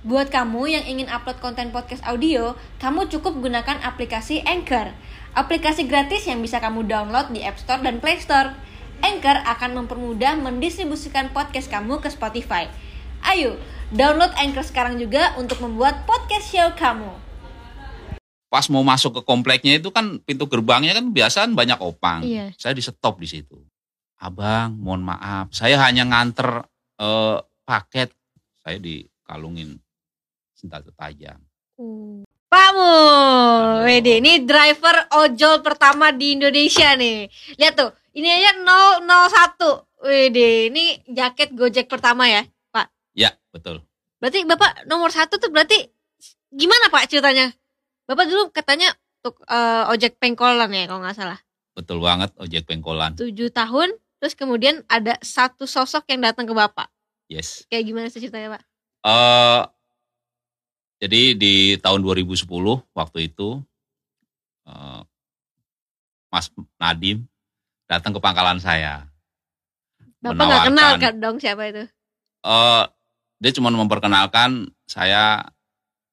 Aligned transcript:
Buat 0.00 0.32
kamu 0.32 0.64
yang 0.64 0.84
ingin 0.88 1.12
upload 1.12 1.44
konten 1.44 1.76
podcast 1.76 2.00
audio, 2.08 2.56
kamu 2.80 3.12
cukup 3.12 3.36
gunakan 3.36 3.84
aplikasi 3.84 4.40
Anchor. 4.48 4.96
Aplikasi 5.36 5.84
gratis 5.84 6.24
yang 6.24 6.40
bisa 6.40 6.56
kamu 6.56 6.88
download 6.88 7.28
di 7.36 7.44
App 7.44 7.60
Store 7.60 7.84
dan 7.84 8.00
Play 8.00 8.16
Store. 8.16 8.56
Anchor 9.04 9.44
akan 9.44 9.84
mempermudah 9.84 10.40
mendistribusikan 10.40 11.36
podcast 11.36 11.68
kamu 11.68 12.00
ke 12.00 12.08
Spotify. 12.08 12.72
Ayo, 13.28 13.60
download 13.92 14.32
Anchor 14.40 14.64
sekarang 14.64 14.96
juga 14.96 15.36
untuk 15.36 15.60
membuat 15.60 16.08
podcast 16.08 16.48
show 16.48 16.72
kamu. 16.80 17.12
Pas 18.48 18.64
mau 18.72 18.80
masuk 18.80 19.20
ke 19.20 19.22
kompleknya 19.28 19.84
itu 19.84 19.92
kan 19.92 20.16
pintu 20.24 20.48
gerbangnya 20.48 20.96
kan 20.96 21.12
biasaan 21.12 21.52
banyak 21.52 21.76
opang. 21.76 22.24
Iya. 22.24 22.56
Saya 22.56 22.72
di 22.72 22.80
stop 22.80 23.20
di 23.20 23.28
situ. 23.28 23.60
Abang, 24.16 24.80
mohon 24.80 25.04
maaf, 25.04 25.52
saya 25.52 25.76
hanya 25.84 26.08
nganter 26.08 26.64
eh, 26.96 27.36
paket. 27.68 28.16
Saya 28.64 28.80
dikalungin 28.80 29.76
senjata 30.60 30.92
tajam. 30.92 31.40
Pak 32.50 32.68
Mul, 32.76 32.84
Halo. 33.80 33.88
Wede, 33.88 34.20
ini 34.20 34.44
driver 34.44 35.08
ojol 35.16 35.64
pertama 35.64 36.12
di 36.12 36.36
Indonesia 36.36 36.92
nih. 36.92 37.32
Lihat 37.56 37.74
tuh, 37.78 37.90
ini 38.12 38.28
aja 38.28 38.60
001. 39.00 40.04
Wede, 40.04 40.68
ini 40.68 41.00
jaket 41.08 41.56
Gojek 41.56 41.88
pertama 41.88 42.28
ya, 42.28 42.44
Pak. 42.68 42.92
Ya, 43.16 43.32
betul. 43.54 43.80
Berarti 44.20 44.44
Bapak 44.44 44.84
nomor 44.84 45.08
satu 45.08 45.40
tuh 45.40 45.48
berarti 45.48 45.88
gimana 46.52 46.92
Pak 46.92 47.08
ceritanya? 47.08 47.48
Bapak 48.04 48.28
dulu 48.28 48.52
katanya 48.52 48.92
untuk 49.24 49.40
eh, 49.48 49.92
ojek 49.92 50.20
pengkolan 50.20 50.68
ya 50.76 50.84
kalau 50.84 51.00
nggak 51.00 51.16
salah. 51.16 51.38
Betul 51.72 52.04
banget 52.04 52.34
ojek 52.36 52.68
pengkolan. 52.68 53.16
Tujuh 53.16 53.48
tahun, 53.48 53.96
terus 54.20 54.36
kemudian 54.36 54.84
ada 54.92 55.16
satu 55.24 55.64
sosok 55.64 56.04
yang 56.12 56.20
datang 56.20 56.44
ke 56.44 56.52
Bapak. 56.52 56.92
Yes. 57.30 57.64
Kayak 57.72 57.84
gimana 57.88 58.06
sih 58.12 58.20
ceritanya 58.20 58.60
Pak? 58.60 58.62
eh 59.00 59.62
jadi 61.00 61.32
di 61.32 61.54
tahun 61.80 62.04
2010 62.04 62.44
waktu 62.92 63.18
itu 63.32 63.64
eh, 64.68 65.00
Mas 66.28 66.52
Nadim 66.76 67.24
datang 67.90 68.14
ke 68.14 68.20
pangkalan 68.22 68.60
saya. 68.62 69.08
Bapak 70.20 70.44
nggak 70.44 70.66
kenal 70.70 70.92
kan 71.00 71.14
dong 71.18 71.36
siapa 71.40 71.72
itu? 71.72 71.84
Eh, 72.44 72.84
dia 73.40 73.52
cuma 73.56 73.72
memperkenalkan 73.72 74.68
saya 74.84 75.40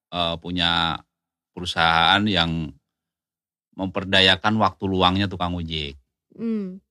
eh, 0.08 0.34
punya 0.40 1.04
perusahaan 1.52 2.24
yang 2.24 2.72
memperdayakan 3.76 4.58
waktu 4.58 4.84
luangnya 4.88 5.30
tukang 5.30 5.54
ojek. 5.54 5.94
Hmm. 6.34 6.82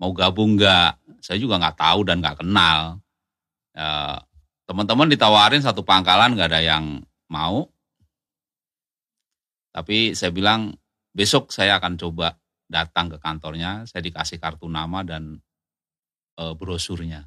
Mau 0.00 0.10
gabung 0.16 0.56
nggak? 0.58 0.98
Saya 1.22 1.38
juga 1.38 1.60
nggak 1.60 1.78
tahu 1.78 2.00
dan 2.08 2.24
nggak 2.24 2.40
kenal. 2.40 2.98
Eh, 3.76 4.18
Teman-teman 4.64 5.12
ditawarin 5.12 5.60
satu 5.60 5.84
pangkalan 5.84 6.32
nggak 6.32 6.48
ada 6.48 6.64
yang 6.64 7.04
mau. 7.30 7.70
Tapi 9.74 10.14
saya 10.14 10.30
bilang 10.30 10.74
besok 11.10 11.50
saya 11.50 11.78
akan 11.78 11.98
coba 11.98 12.38
datang 12.70 13.10
ke 13.10 13.18
kantornya. 13.18 13.86
Saya 13.86 14.02
dikasih 14.02 14.38
kartu 14.38 14.70
nama 14.70 15.02
dan 15.02 15.38
eh, 16.38 16.54
brosurnya. 16.54 17.26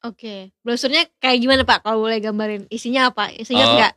Oke, 0.00 0.56
brosurnya 0.64 1.04
kayak 1.20 1.38
gimana 1.44 1.62
Pak? 1.68 1.84
Kalau 1.84 2.08
boleh 2.08 2.24
gambarin, 2.24 2.64
isinya 2.72 3.12
apa? 3.12 3.28
Isinya 3.36 3.64
Eh, 3.68 3.72
enggak? 3.76 3.94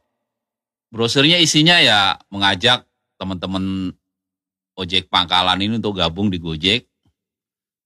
Brosurnya 0.91 1.39
isinya 1.39 1.79
ya 1.79 2.19
mengajak 2.27 2.83
teman-teman 3.15 3.95
ojek 4.75 5.07
pangkalan 5.07 5.63
ini 5.63 5.79
untuk 5.79 5.95
gabung 5.97 6.27
di 6.27 6.43
Gojek 6.43 6.85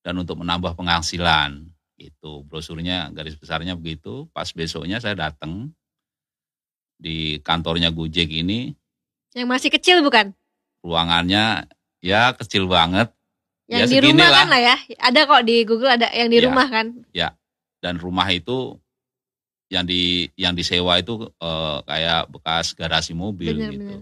dan 0.02 0.17
untuk 0.17 0.42
menambah 0.42 0.73
penghasilan. 0.73 1.61
Itu 1.94 2.42
brosurnya 2.50 3.14
garis 3.14 3.38
besarnya 3.38 3.78
begitu. 3.78 4.26
Pas 4.34 4.50
besoknya 4.50 4.98
saya 4.98 5.14
datang 5.14 5.77
di 6.98 7.38
kantornya 7.42 7.94
Gojek 7.94 8.28
ini, 8.30 8.73
Yang 9.34 9.48
masih 9.48 9.70
kecil 9.73 9.98
bukan? 10.02 10.34
ruangannya 10.81 11.66
ya 12.02 12.31
kecil 12.38 12.70
banget 12.70 13.12
Yang 13.67 13.80
Ya, 13.80 13.86
di 13.92 13.99
rumah 14.08 14.30
kan 14.32 14.48
lah 14.48 14.61
ya. 14.64 14.76
Ada 14.98 15.20
kok 15.27 15.44
di 15.44 15.55
Google 15.67 15.92
ada 15.92 16.08
yang 16.16 16.30
di 16.32 16.38
Ya. 16.39 16.48
rumah 16.48 16.67
kan. 16.72 16.88
dan 17.77 18.02
rumah 18.02 18.26
itu 18.33 18.73
yang 19.70 19.86
di 19.86 20.32
yang 20.39 20.55
disewa 20.55 20.98
itu 20.98 21.20
eh, 21.30 21.77
kayak 21.86 22.32
bekas 22.32 22.72
garasi 22.73 23.11
mobil 23.14 23.60
Benar, 23.60 23.72
gitu. 23.76 23.83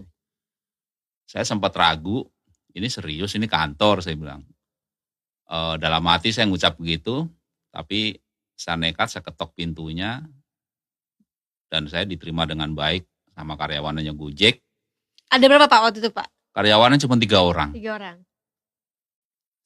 Saya 1.26 1.44
sempat 1.44 1.74
ragu, 1.74 2.22
ini 2.72 2.86
serius 2.86 3.34
ini 3.34 3.50
kantor 3.50 4.00
saya 4.00 4.14
bilang. 4.14 4.46
Eh, 5.50 5.74
dalam 5.76 6.02
hati 6.06 6.30
saya 6.30 6.46
ngucap 6.46 6.78
begitu, 6.78 7.26
tapi 7.74 8.16
saya 8.54 8.78
nekat 8.78 9.10
saya 9.12 9.22
ketok 9.26 9.52
pintunya 9.52 10.22
dan 11.70 11.90
saya 11.90 12.06
diterima 12.06 12.46
dengan 12.46 12.72
baik 12.72 13.06
sama 13.36 13.58
karyawannya 13.58 14.12
Gojek. 14.16 14.62
Ada 15.28 15.44
berapa 15.50 15.66
Pak 15.66 15.80
waktu 15.82 15.98
itu 16.00 16.10
Pak? 16.14 16.28
Karyawannya 16.56 16.98
cuma 17.02 17.20
tiga 17.20 17.44
orang. 17.44 17.76
Tiga 17.76 18.00
orang. 18.00 18.16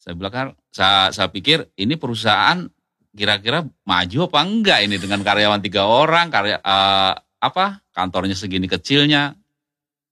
Saya 0.00 0.16
bilang 0.16 0.32
kan, 0.32 0.46
saya, 0.72 1.12
saya 1.12 1.28
pikir 1.28 1.68
ini 1.76 1.94
perusahaan 2.00 2.66
kira-kira 3.12 3.62
maju 3.84 4.18
apa 4.26 4.38
enggak 4.42 4.78
ini 4.88 4.96
dengan 4.96 5.20
karyawan 5.20 5.60
tiga 5.60 5.86
orang, 5.86 6.32
karya 6.32 6.56
eh, 6.58 7.14
apa 7.20 7.84
kantornya 7.92 8.34
segini 8.34 8.66
kecilnya. 8.66 9.36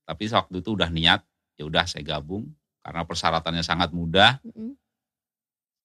Tapi 0.04 0.24
waktu 0.28 0.60
itu 0.60 0.76
udah 0.76 0.92
niat, 0.92 1.20
ya 1.56 1.64
udah 1.66 1.84
saya 1.88 2.04
gabung 2.04 2.52
karena 2.80 3.04
persyaratannya 3.04 3.60
sangat 3.60 3.92
mudah, 3.92 4.40
Mm-mm. 4.40 4.72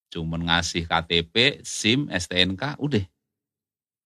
cuman 0.08 0.48
ngasih 0.48 0.88
KTP, 0.88 1.60
SIM, 1.68 2.08
STNK, 2.08 2.80
udah. 2.80 3.04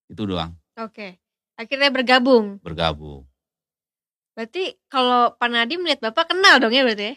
Itu 0.10 0.24
doang, 0.26 0.58
Oke. 0.80 1.22
Akhirnya 1.58 1.90
bergabung. 1.90 2.62
bergabung. 2.62 3.26
Berarti 4.38 4.78
kalau 4.86 5.34
Pak 5.34 5.50
Nadiem 5.50 5.82
melihat 5.82 6.14
Bapak 6.14 6.30
kenal 6.30 6.62
dong 6.62 6.70
ya 6.70 6.86
berarti 6.86 7.06
ya? 7.10 7.16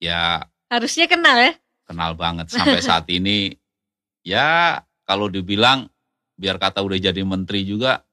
Ya 0.00 0.22
Harusnya 0.68 1.04
kenal 1.04 1.36
ya? 1.36 1.52
kenal 1.84 2.12
banget 2.12 2.48
sampai 2.48 2.80
saat 2.80 3.04
ini. 3.18 3.56
Ya 4.20 4.80
kalau 5.04 5.28
dibilang 5.28 5.88
biar 6.36 6.56
kata 6.56 6.84
udah 6.84 6.96
jadi 6.96 7.20
menteri 7.24 7.64
juga 7.64 8.04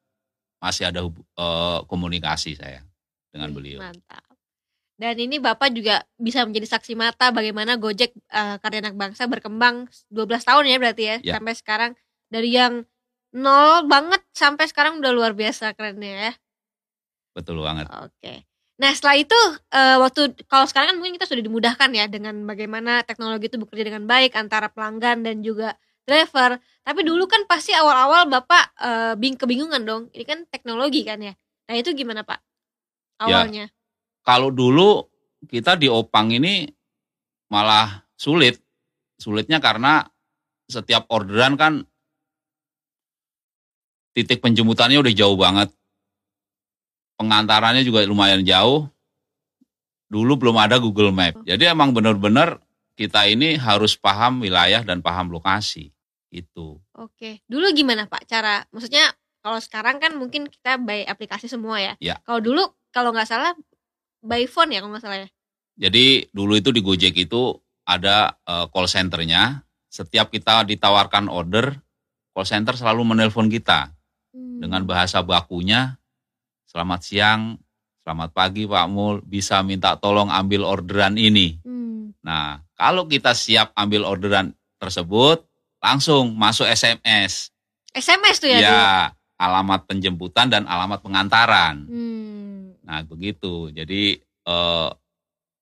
masih 0.59 0.87
ada 0.87 1.03
eh, 1.07 1.79
komunikasi 1.87 2.55
saya 2.55 2.83
dengan 3.31 3.51
beliau. 3.51 3.79
Mantap. 3.79 4.23
Dan 4.95 5.19
ini 5.19 5.43
Bapak 5.43 5.75
juga 5.75 6.07
bisa 6.15 6.47
menjadi 6.47 6.71
saksi 6.71 6.95
mata 6.95 7.31
bagaimana 7.31 7.75
Gojek 7.75 8.15
eh, 8.15 8.55
karya 8.59 8.79
anak 8.83 8.95
bangsa 8.95 9.27
berkembang 9.27 9.87
12 10.07 10.39
tahun 10.43 10.63
ya 10.67 10.77
berarti 10.79 11.03
ya, 11.03 11.15
Ya. 11.19 11.33
sampai 11.35 11.53
sekarang 11.55 11.91
dari 12.27 12.55
yang 12.55 12.83
nol 13.35 13.83
banget 13.91 14.23
sampai 14.31 14.65
sekarang 14.71 15.03
udah 15.03 15.11
luar 15.11 15.35
biasa 15.35 15.75
kerennya 15.75 16.31
ya. 16.31 16.33
Betul 17.35 17.59
banget. 17.59 17.91
Oke. 17.91 18.47
Nah 18.79 18.91
setelah 18.95 19.19
itu 19.19 19.39
eh, 19.75 19.97
waktu 19.99 20.35
kalau 20.47 20.63
sekarang 20.67 20.95
kan 20.95 20.97
mungkin 20.99 21.19
kita 21.19 21.27
sudah 21.27 21.43
dimudahkan 21.43 21.89
ya 21.91 22.07
dengan 22.07 22.47
bagaimana 22.47 23.03
teknologi 23.03 23.51
itu 23.51 23.59
bekerja 23.59 23.91
dengan 23.91 24.07
baik 24.07 24.35
antara 24.39 24.71
pelanggan 24.71 25.23
dan 25.27 25.43
juga 25.43 25.75
driver. 26.07 26.59
Tapi 26.85 27.01
dulu 27.03 27.27
kan 27.27 27.43
pasti 27.43 27.75
awal-awal 27.75 28.31
bapak 28.31 28.63
eh, 28.79 29.13
bing 29.19 29.35
kebingungan 29.35 29.83
dong. 29.83 30.03
Ini 30.15 30.23
kan 30.23 30.39
teknologi 30.47 31.03
kan 31.03 31.19
ya. 31.19 31.35
Nah 31.67 31.75
itu 31.75 31.91
gimana 31.91 32.23
pak? 32.23 32.39
Ya. 33.27 33.43
Awalnya. 33.43 33.65
Kalau 34.23 34.49
dulu 34.51 35.03
kita 35.45 35.75
di 35.75 35.91
Opang 35.91 36.31
ini 36.31 36.67
malah 37.51 38.07
sulit. 38.15 38.59
Sulitnya 39.15 39.63
karena 39.63 40.03
setiap 40.67 41.07
orderan 41.13 41.55
kan 41.55 41.85
titik 44.15 44.39
penjemputannya 44.39 45.03
udah 45.03 45.13
jauh 45.13 45.35
banget. 45.35 45.69
Pengantarannya 47.19 47.83
juga 47.83 48.07
lumayan 48.07 48.47
jauh. 48.47 48.87
Dulu 50.07 50.39
belum 50.39 50.55
ada 50.55 50.79
Google 50.79 51.11
Map. 51.11 51.43
Jadi 51.43 51.67
emang 51.67 51.91
benar-benar 51.91 52.63
kita 52.95 53.27
ini 53.27 53.59
harus 53.59 53.99
paham 53.99 54.39
wilayah 54.39 54.79
dan 54.87 55.03
paham 55.03 55.35
lokasi. 55.35 55.91
Itu. 56.31 56.79
Oke. 56.95 57.43
Dulu 57.51 57.75
gimana 57.75 58.07
pak 58.07 58.23
cara? 58.23 58.63
Maksudnya 58.71 59.11
kalau 59.43 59.59
sekarang 59.59 59.99
kan 59.99 60.15
mungkin 60.15 60.47
kita 60.47 60.79
by 60.79 61.03
aplikasi 61.03 61.51
semua 61.51 61.83
ya. 61.83 61.93
Ya. 61.99 62.15
Kalau 62.23 62.39
dulu 62.39 62.63
kalau 62.95 63.11
nggak 63.11 63.27
salah 63.27 63.51
by 64.23 64.47
phone 64.47 64.71
ya 64.71 64.79
kalau 64.79 64.95
nggak 64.95 65.03
salah 65.03 65.19
ya. 65.27 65.29
Jadi 65.75 66.31
dulu 66.31 66.55
itu 66.55 66.71
di 66.71 66.79
Gojek 66.79 67.15
itu 67.19 67.55
ada 67.83 68.35
eh, 68.47 68.65
call 68.71 68.87
centernya. 68.87 69.63
Setiap 69.91 70.27
kita 70.27 70.67
ditawarkan 70.67 71.31
order, 71.31 71.71
call 72.35 72.47
center 72.47 72.75
selalu 72.75 73.15
menelpon 73.15 73.47
kita 73.47 73.94
Hmm. 74.35 74.59
dengan 74.59 74.83
bahasa 74.83 75.23
bakunya. 75.23 75.95
Selamat 76.67 77.07
siang, 77.07 77.55
selamat 78.03 78.35
pagi 78.35 78.67
Pak 78.67 78.87
Mul, 78.91 79.23
bisa 79.23 79.63
minta 79.63 79.95
tolong 79.95 80.27
ambil 80.27 80.67
orderan 80.67 81.15
ini. 81.15 81.55
Hmm. 81.63 82.11
Nah, 82.19 82.59
kalau 82.75 83.07
kita 83.07 83.31
siap 83.31 83.71
ambil 83.79 84.03
orderan 84.03 84.51
tersebut, 84.75 85.47
langsung 85.79 86.35
masuk 86.35 86.67
SMS. 86.67 87.55
SMS 87.95 88.43
tuh 88.43 88.51
ya. 88.51 88.59
dulu? 88.59 88.67
Ya, 88.67 88.91
alamat 89.39 89.87
penjemputan 89.87 90.51
dan 90.51 90.67
alamat 90.67 90.99
pengantaran. 90.99 91.87
Hmm. 91.87 92.75
Nah, 92.83 93.07
begitu. 93.07 93.71
Jadi 93.71 94.19
eh, 94.19 94.89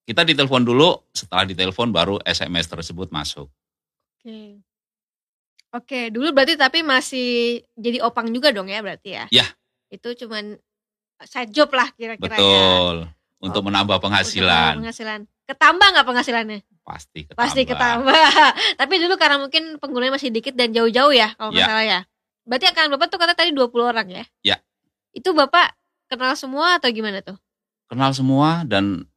kita 0.09 0.25
ditelepon 0.25 0.65
dulu, 0.65 0.97
setelah 1.13 1.45
ditelepon 1.45 1.93
baru 1.93 2.17
SMS 2.25 2.73
tersebut 2.73 3.13
masuk. 3.13 3.53
Oke. 4.17 4.65
Oke, 5.73 6.13
dulu 6.13 6.29
berarti 6.29 6.53
tapi 6.53 6.85
masih 6.85 7.61
jadi 7.73 8.05
opang 8.05 8.29
juga 8.29 8.53
dong 8.53 8.69
ya 8.69 8.85
berarti 8.85 9.17
ya? 9.17 9.25
Ya. 9.33 9.45
Itu 9.89 10.13
cuman 10.13 10.53
side 11.25 11.49
job 11.49 11.73
lah 11.73 11.89
kira-kira 11.97 12.29
ya. 12.29 12.37
Betul. 12.37 12.95
Untuk 13.43 13.61
Oh, 13.61 13.65
menambah 13.67 13.97
Untuk 13.97 14.05
penghasilan. 14.07 14.73
penghasilan. 14.79 15.19
Ketambah 15.49 15.87
nggak 15.97 16.07
penghasilannya? 16.07 16.59
Pasti 16.85 17.19
ketambah. 17.25 17.41
Pasti 17.41 17.61
ketambah. 17.65 18.31
Tapi 18.79 18.93
dulu 19.01 19.17
karena 19.17 19.37
mungkin 19.41 19.63
penggunanya 19.81 20.15
masih 20.15 20.29
dikit 20.29 20.53
dan 20.53 20.71
jauh-jauh 20.71 21.11
ya 21.11 21.33
kalau 21.35 21.49
nggak 21.51 21.65
Ya. 21.65 21.67
salah 21.67 21.85
ya. 21.85 21.99
Berarti 22.45 22.65
akan 22.69 22.85
Bapak 22.95 23.07
tuh 23.09 23.19
kata 23.19 23.33
tadi 23.33 23.51
20 23.51 23.83
orang 23.83 24.07
ya? 24.13 24.23
Ya. 24.45 24.57
Itu 25.11 25.33
Bapak 25.33 25.73
kenal 26.07 26.37
semua 26.37 26.77
atau 26.77 26.87
gimana 26.93 27.19
tuh? 27.25 27.35
Kenal 27.89 28.13
semua 28.13 28.61
dan 28.63 29.09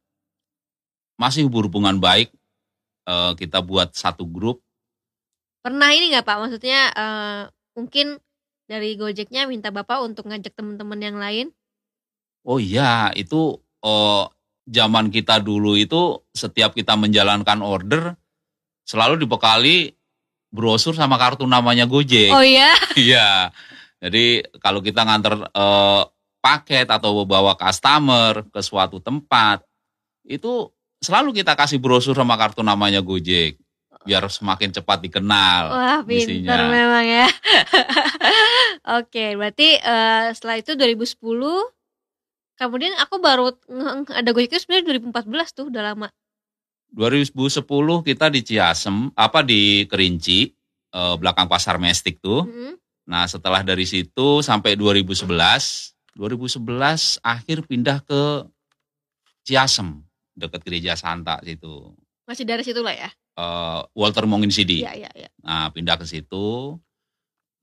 masih 1.15 1.47
berhubungan 1.47 1.95
baik. 1.97 2.33
Eh, 3.07 3.31
kita 3.39 3.63
buat 3.63 3.95
satu 3.95 4.27
grup. 4.27 4.59
Pernah 5.67 5.91
ini 5.91 6.15
nggak 6.15 6.23
Pak? 6.23 6.37
Maksudnya 6.47 6.81
eh, 6.95 7.41
mungkin 7.75 8.15
dari 8.71 8.95
Gojeknya 8.95 9.51
minta 9.51 9.67
Bapak 9.67 9.99
untuk 9.99 10.31
ngajak 10.31 10.55
teman-teman 10.55 10.95
yang 11.03 11.19
lain? 11.19 11.51
Oh 12.47 12.55
iya, 12.55 13.11
itu 13.11 13.59
oh, 13.83 14.23
zaman 14.63 15.11
kita 15.11 15.43
dulu 15.43 15.75
itu 15.75 16.23
setiap 16.31 16.71
kita 16.71 16.95
menjalankan 16.95 17.59
order 17.59 18.15
selalu 18.87 19.27
dibekali 19.27 19.91
brosur 20.55 20.95
sama 20.95 21.19
kartu 21.19 21.43
namanya 21.43 21.83
Gojek. 21.83 22.31
Oh 22.31 22.39
iya? 22.39 22.71
Iya. 22.95 23.51
Jadi 23.99 24.47
kalau 24.63 24.79
kita 24.79 25.03
nganter 25.03 25.51
eh, 25.51 26.03
paket 26.39 26.87
atau 26.87 27.27
bawa 27.27 27.59
customer 27.59 28.39
ke 28.55 28.63
suatu 28.63 29.03
tempat, 29.03 29.67
itu 30.23 30.71
selalu 31.03 31.35
kita 31.43 31.59
kasih 31.59 31.83
brosur 31.83 32.15
sama 32.15 32.39
kartu 32.39 32.63
namanya 32.63 33.03
Gojek 33.03 33.66
biar 34.07 34.23
semakin 34.31 34.71
cepat 34.71 35.03
dikenal. 35.03 35.63
Wah 35.67 35.99
isinya. 36.07 36.71
memang 36.71 37.03
ya. 37.03 37.27
Oke, 39.03 39.35
berarti 39.35 39.75
eh, 39.75 40.31
setelah 40.31 40.55
itu 40.63 40.79
2010 40.79 41.19
Kemudian 42.57 42.97
aku 42.97 43.21
baru 43.21 43.53
ada 44.09 44.29
Gojek 44.33 44.49
itu 44.49 44.65
sebenarnya 44.65 44.97
2014 45.13 45.53
tuh 45.53 45.65
udah 45.69 45.93
lama. 45.93 46.09
2010 46.89 47.61
kita 48.01 48.33
di 48.33 48.41
Ciasem, 48.41 49.13
apa 49.13 49.45
di 49.45 49.85
Kerinci, 49.85 50.49
eh, 50.89 51.15
belakang 51.21 51.45
pasar 51.45 51.77
Mestik 51.77 52.17
tuh. 52.17 52.49
Mm-mm. 52.49 52.73
Nah 53.05 53.29
setelah 53.29 53.61
dari 53.61 53.85
situ 53.85 54.41
sampai 54.41 54.73
2011, 54.73 55.29
2011 56.17 57.21
akhir 57.21 57.57
pindah 57.69 58.01
ke 58.01 58.49
Ciasem, 59.45 60.01
dekat 60.33 60.65
gereja 60.65 60.97
Santa 60.97 61.37
situ. 61.45 61.93
Masih 62.25 62.43
dari 62.43 62.65
situ 62.65 62.81
lah 62.81 62.97
ya. 62.97 63.09
Eh, 63.37 63.79
Walter 63.93 64.25
Mongin 64.25 64.49
Sidi. 64.49 64.81
Iya 64.81 64.97
iya 64.97 65.11
iya. 65.13 65.29
Nah 65.45 65.69
pindah 65.69 65.93
ke 65.93 66.09
situ, 66.09 66.73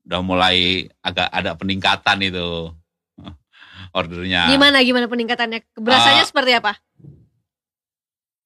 udah 0.07 0.19
mulai 0.23 0.87
agak 1.03 1.27
ada 1.27 1.51
peningkatan 1.53 2.23
itu 2.23 2.71
ordernya. 3.97 4.47
Gimana 4.47 4.79
gimana 4.81 5.11
peningkatannya? 5.11 5.67
Berasanya 5.75 6.23
Ah. 6.23 6.27
seperti 6.27 6.51
apa? 6.55 6.79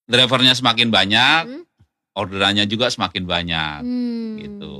Drivernya 0.10 0.58
semakin 0.58 0.90
banyak, 0.90 1.42
Hmm? 1.46 1.64
orderannya 2.18 2.66
juga 2.66 2.90
semakin 2.90 3.24
banyak. 3.24 3.80
Hmm. 3.86 4.34
Gitu. 4.42 4.79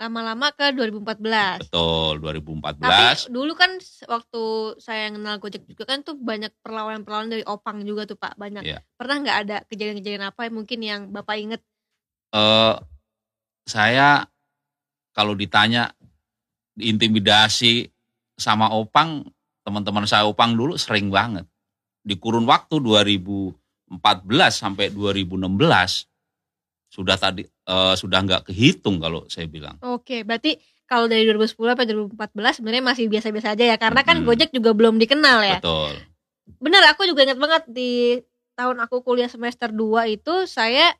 Lama-lama 0.00 0.48
ke 0.56 0.72
2014. 0.72 1.68
Betul, 1.68 2.24
Tapi 2.24 2.40
2014. 2.40 3.28
dulu 3.28 3.52
kan 3.52 3.76
waktu 4.08 4.42
saya 4.80 5.12
kenal 5.12 5.36
Gojek 5.36 5.68
juga 5.68 5.84
kan 5.84 6.00
tuh 6.00 6.16
banyak 6.16 6.48
perlawanan-perlawanan 6.64 7.28
dari 7.36 7.44
Opang 7.44 7.84
juga 7.84 8.08
tuh 8.08 8.16
Pak, 8.16 8.40
banyak. 8.40 8.64
Iya. 8.64 8.80
Pernah 8.96 9.16
nggak 9.20 9.38
ada 9.44 9.56
kejadian-kejadian 9.68 10.32
apa 10.32 10.48
yang 10.48 10.54
mungkin 10.56 10.80
yang 10.80 11.02
Bapak 11.12 11.36
inget? 11.36 11.60
eh 12.30 12.76
saya 13.66 14.24
kalau 15.12 15.36
ditanya 15.36 15.92
intimidasi 16.80 17.92
sama 18.40 18.72
Opang, 18.72 19.28
teman-teman 19.62 20.08
saya 20.08 20.24
Opang 20.24 20.56
dulu 20.56 20.80
sering 20.80 21.12
banget. 21.12 21.44
Di 22.00 22.16
kurun 22.16 22.48
waktu 22.48 22.80
2014 22.80 24.00
sampai 24.48 24.88
2016 24.88 26.09
sudah 26.90 27.14
tadi 27.14 27.46
eh, 27.46 27.94
sudah 27.94 28.18
nggak 28.20 28.50
kehitung 28.50 28.98
kalau 28.98 29.22
saya 29.26 29.46
bilang. 29.46 29.78
Oke, 29.80 30.26
berarti 30.26 30.58
kalau 30.84 31.06
dari 31.06 31.22
2010 31.22 31.54
sampai 31.54 31.86
2014 31.86 32.58
sebenarnya 32.58 32.82
masih 32.82 33.06
biasa-biasa 33.06 33.54
aja 33.54 33.64
ya 33.64 33.76
karena 33.78 34.02
kan 34.02 34.18
Mm-mm. 34.18 34.26
Gojek 34.26 34.50
juga 34.50 34.74
belum 34.74 34.98
dikenal 34.98 35.38
ya. 35.40 35.58
Betul. 35.62 35.94
Bener, 36.58 36.82
aku 36.90 37.06
juga 37.06 37.22
ingat 37.22 37.38
banget 37.38 37.62
di 37.70 38.18
tahun 38.52 38.82
aku 38.82 39.00
kuliah 39.00 39.30
semester 39.30 39.70
2 39.70 39.78
itu 40.10 40.34
saya 40.44 40.90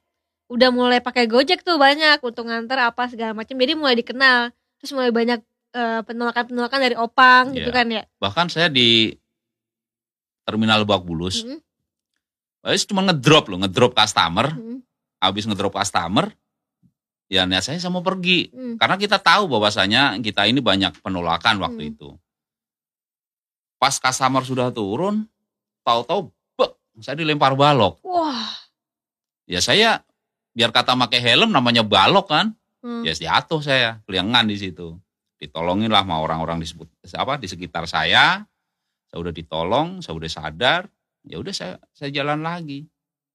udah 0.46 0.70
mulai 0.70 1.02
pakai 1.02 1.26
Gojek 1.26 1.60
tuh 1.60 1.74
banyak 1.74 2.22
untuk 2.22 2.46
nganter 2.46 2.78
apa 2.80 3.10
segala 3.10 3.34
macam. 3.34 3.52
Jadi 3.52 3.74
mulai 3.74 3.98
dikenal. 3.98 4.54
Terus 4.78 4.94
mulai 4.94 5.10
banyak 5.10 5.42
eh, 5.72 6.00
penolakan-penolakan 6.02 6.80
dari 6.80 6.94
Opang 6.94 7.50
gitu 7.50 7.66
Iya. 7.66 7.74
kan 7.74 7.86
ya. 7.90 8.02
Bahkan 8.16 8.46
saya 8.46 8.70
di 8.70 9.10
terminal 10.42 10.82
Lebak 10.82 11.02
Bulus, 11.02 11.46
saya 12.60 12.76
cuma 12.84 13.02
ngedrop 13.02 13.46
loh, 13.46 13.58
ngedrop 13.60 13.92
customer, 13.92 14.50
mm-mm, 14.50 14.82
habis 15.20 15.44
ngedrop 15.44 15.76
customer, 15.76 16.32
ya 17.28 17.44
niat 17.44 17.62
saya 17.62 17.78
saya 17.78 17.92
mau 17.92 18.02
pergi. 18.02 18.48
mm. 18.50 18.80
Karena 18.80 18.96
kita 18.96 19.20
tahu 19.20 19.46
bahwasanya 19.46 20.16
kita 20.18 20.48
ini 20.48 20.58
banyak 20.64 20.98
penolakan 21.04 21.60
waktu 21.60 21.82
Hmm. 21.86 21.92
itu. 21.94 22.08
Pas 23.80 23.96
customer 23.96 24.42
sudah 24.44 24.68
turun, 24.72 25.24
tahu-tahu 25.84 26.28
bek, 26.56 26.72
saya 27.00 27.16
dilempar 27.16 27.56
balok. 27.56 28.00
Wah. 28.04 28.52
Ya 29.48 29.60
saya 29.64 30.04
biar 30.52 30.68
kata 30.74 30.92
pakai 30.96 31.20
helm 31.22 31.52
namanya 31.54 31.80
balok 31.80 32.28
kan, 32.28 32.52
Hmm. 32.84 33.04
ya 33.04 33.12
jatuh 33.12 33.60
saya, 33.60 34.00
keliangan 34.04 34.44
di 34.48 34.56
situ. 34.60 34.96
Ditolongin 35.40 35.88
lah 35.88 36.04
sama 36.04 36.20
orang-orang 36.20 36.60
di 36.60 36.68
sebut- 36.68 36.92
apa 37.16 37.40
di 37.40 37.48
sekitar 37.48 37.88
saya. 37.88 38.44
Saya 39.08 39.18
udah 39.18 39.32
ditolong, 39.32 40.04
saya 40.04 40.14
udah 40.14 40.30
sadar, 40.30 40.82
ya 41.24 41.40
udah 41.40 41.50
saya 41.50 41.74
saya 41.96 42.12
jalan 42.12 42.44
lagi. 42.44 42.84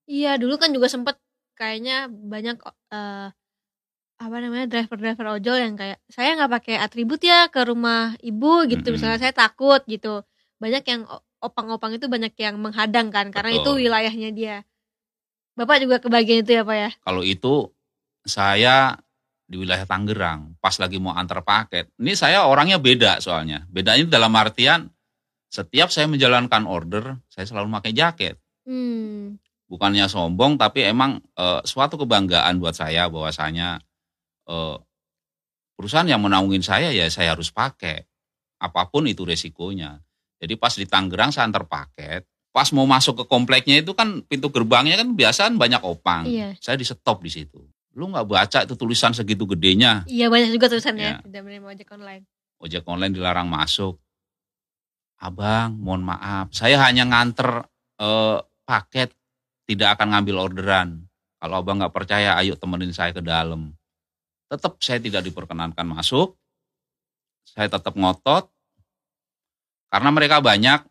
Iya, 0.06 0.38
dulu 0.38 0.54
kan 0.56 0.70
juga 0.70 0.86
sempet 0.86 1.18
kayaknya 1.56 2.06
banyak 2.12 2.60
eh 2.92 3.28
apa 4.16 4.36
namanya 4.40 4.64
driver-driver 4.64 5.36
ojol 5.36 5.56
yang 5.60 5.74
kayak 5.76 6.00
saya 6.08 6.40
nggak 6.40 6.52
pakai 6.60 6.76
atribut 6.80 7.20
ya 7.20 7.52
ke 7.52 7.60
rumah 7.68 8.16
ibu 8.24 8.64
gitu 8.64 8.88
Mm-mm. 8.88 8.96
misalnya 8.96 9.20
saya 9.20 9.34
takut 9.36 9.84
gitu 9.84 10.24
banyak 10.56 10.84
yang 10.88 11.04
opang-opang 11.44 12.00
itu 12.00 12.08
banyak 12.08 12.32
yang 12.40 12.56
menghadang 12.56 13.12
kan 13.12 13.28
karena 13.28 13.52
itu 13.52 13.76
Betul. 13.76 13.84
wilayahnya 13.84 14.30
dia 14.32 14.56
bapak 15.52 15.84
juga 15.84 15.96
kebagian 16.00 16.48
itu 16.48 16.56
ya 16.56 16.64
pak 16.64 16.76
ya 16.76 16.90
Kalau 17.04 17.20
itu 17.20 17.68
saya 18.24 18.96
di 19.46 19.56
wilayah 19.60 19.84
Tangerang 19.84 20.58
pas 20.58 20.74
lagi 20.80 20.98
mau 20.98 21.14
antar 21.14 21.44
paket. 21.46 21.86
Ini 22.02 22.18
saya 22.18 22.50
orangnya 22.50 22.82
beda 22.82 23.22
soalnya. 23.22 23.62
Bedanya 23.70 24.02
dalam 24.10 24.34
artian 24.34 24.90
setiap 25.46 25.94
saya 25.94 26.10
menjalankan 26.10 26.66
order, 26.66 27.14
saya 27.30 27.46
selalu 27.46 27.70
pakai 27.78 27.92
jaket. 27.94 28.36
hmm 28.66 29.45
Bukannya 29.66 30.06
sombong 30.06 30.54
tapi 30.56 30.86
emang 30.86 31.18
eh, 31.34 31.60
suatu 31.66 31.98
kebanggaan 31.98 32.62
buat 32.62 32.74
saya 32.74 33.10
bahwasanya 33.10 33.82
eh, 34.46 34.76
perusahaan 35.74 36.06
yang 36.06 36.22
menaungin 36.22 36.62
saya 36.62 36.94
ya 36.94 37.06
saya 37.10 37.34
harus 37.34 37.50
pakai. 37.50 38.06
Apa 38.56 38.88
pun 38.88 39.04
itu 39.04 39.26
resikonya. 39.26 40.00
Jadi 40.40 40.56
pas 40.56 40.72
di 40.72 40.86
Tangerang 40.88 41.28
saya 41.32 41.48
antar 41.48 41.68
paket, 41.68 42.24
pas 42.52 42.68
mau 42.72 42.88
masuk 42.88 43.20
ke 43.20 43.24
kompleknya 43.28 43.84
itu 43.84 43.92
kan 43.92 44.24
pintu 44.24 44.48
gerbangnya 44.48 44.96
kan 45.00 45.12
biasa 45.12 45.52
banyak 45.52 45.80
opang 45.84 46.24
iya 46.24 46.56
saya 46.56 46.80
di 46.80 46.84
stop 46.88 47.20
di 47.20 47.28
situ. 47.28 47.60
Lu 47.96 48.08
nggak 48.12 48.24
baca 48.28 48.58
itu 48.64 48.76
tulisan 48.76 49.12
segitu 49.12 49.44
gedenya, 49.44 50.04
iya 50.08 50.28
banyak 50.32 50.52
juga 50.52 50.68
tulisannya 50.72 51.20
Iya. 51.20 51.24
tidak 51.24 51.42
menerima 51.44 51.68
ojek 51.76 51.88
online 51.92 52.24
ojek 52.56 52.84
online 52.88 53.12
dilarang 53.12 53.48
masuk. 53.52 54.00
Abang, 55.16 55.80
mohon 55.80 56.04
maaf, 56.04 56.52
saya 56.52 56.76
hanya 56.84 57.08
nganter 57.08 57.64
eh, 57.96 58.38
paket, 58.68 59.12
tidak 59.66 59.98
akan 59.98 60.16
ngambil 60.16 60.36
orderan. 60.50 60.88
Kalau 61.36 61.60
abang 61.60 61.82
nggak 61.82 61.92
percaya, 61.92 62.38
ayo 62.40 62.54
temenin 62.56 62.94
saya 62.94 63.12
ke 63.12 63.20
dalam. 63.20 63.74
Tetap 64.46 64.78
saya 64.78 65.02
tidak 65.02 65.26
diperkenankan 65.26 65.84
masuk. 65.84 66.38
Saya 67.42 67.66
tetap 67.66 67.92
ngotot. 67.98 68.48
Karena 69.90 70.10
mereka 70.10 70.42
banyak, 70.42 70.82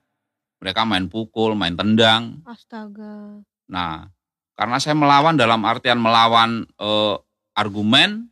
mereka 0.60 0.82
main 0.88 1.08
pukul, 1.08 1.56
main 1.56 1.76
tendang. 1.76 2.44
astaga 2.48 3.44
Nah, 3.66 4.08
karena 4.56 4.78
saya 4.80 4.96
melawan 4.96 5.36
dalam 5.36 5.62
artian 5.66 6.00
melawan 6.00 6.64
eh, 6.80 7.16
argumen, 7.58 8.30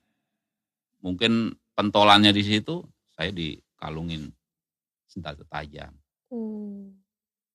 mungkin 1.04 1.58
pentolannya 1.76 2.32
di 2.32 2.44
situ, 2.46 2.86
saya 3.16 3.34
dikalungin 3.34 4.32
senjata 5.10 5.44
tajam. 5.50 5.94
uh 6.32 6.88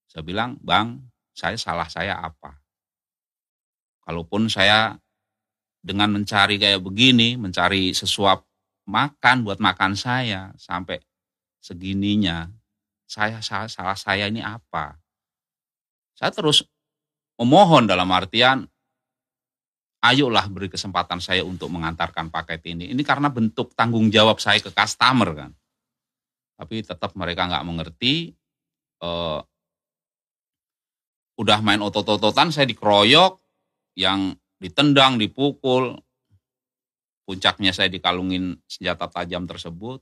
Saya 0.08 0.24
bilang, 0.24 0.56
Bang, 0.64 1.04
saya 1.36 1.56
salah 1.60 1.84
saya 1.88 2.16
apa? 2.16 2.56
Kalaupun 4.08 4.48
saya 4.48 4.96
dengan 5.84 6.08
mencari 6.08 6.56
kayak 6.56 6.80
begini, 6.80 7.36
mencari 7.36 7.92
sesuap 7.92 8.40
makan 8.88 9.44
buat 9.44 9.60
makan 9.60 9.92
saya 10.00 10.56
sampai 10.56 10.96
segininya, 11.60 12.48
saya 13.04 13.44
salah, 13.44 13.92
saya 13.92 14.32
ini 14.32 14.40
apa? 14.40 14.96
Saya 16.16 16.32
terus 16.32 16.64
memohon 17.36 17.84
dalam 17.84 18.08
artian, 18.08 18.64
ayolah 20.00 20.48
beri 20.48 20.72
kesempatan 20.72 21.20
saya 21.20 21.44
untuk 21.44 21.68
mengantarkan 21.68 22.32
paket 22.32 22.64
ini. 22.72 22.96
Ini 22.96 23.02
karena 23.04 23.28
bentuk 23.28 23.76
tanggung 23.76 24.08
jawab 24.08 24.40
saya 24.40 24.56
ke 24.56 24.72
customer 24.72 25.36
kan. 25.36 25.50
Tapi 26.56 26.80
tetap 26.80 27.12
mereka 27.12 27.44
nggak 27.44 27.66
mengerti, 27.68 28.32
eh, 29.04 29.40
udah 31.38 31.58
main 31.60 31.84
otot-ototan 31.84 32.50
saya 32.50 32.66
dikeroyok, 32.66 33.47
yang 33.98 34.38
ditendang, 34.62 35.18
dipukul, 35.18 35.98
puncaknya 37.26 37.74
saya 37.74 37.90
dikalungin 37.90 38.54
senjata 38.70 39.10
tajam 39.10 39.42
tersebut. 39.50 39.98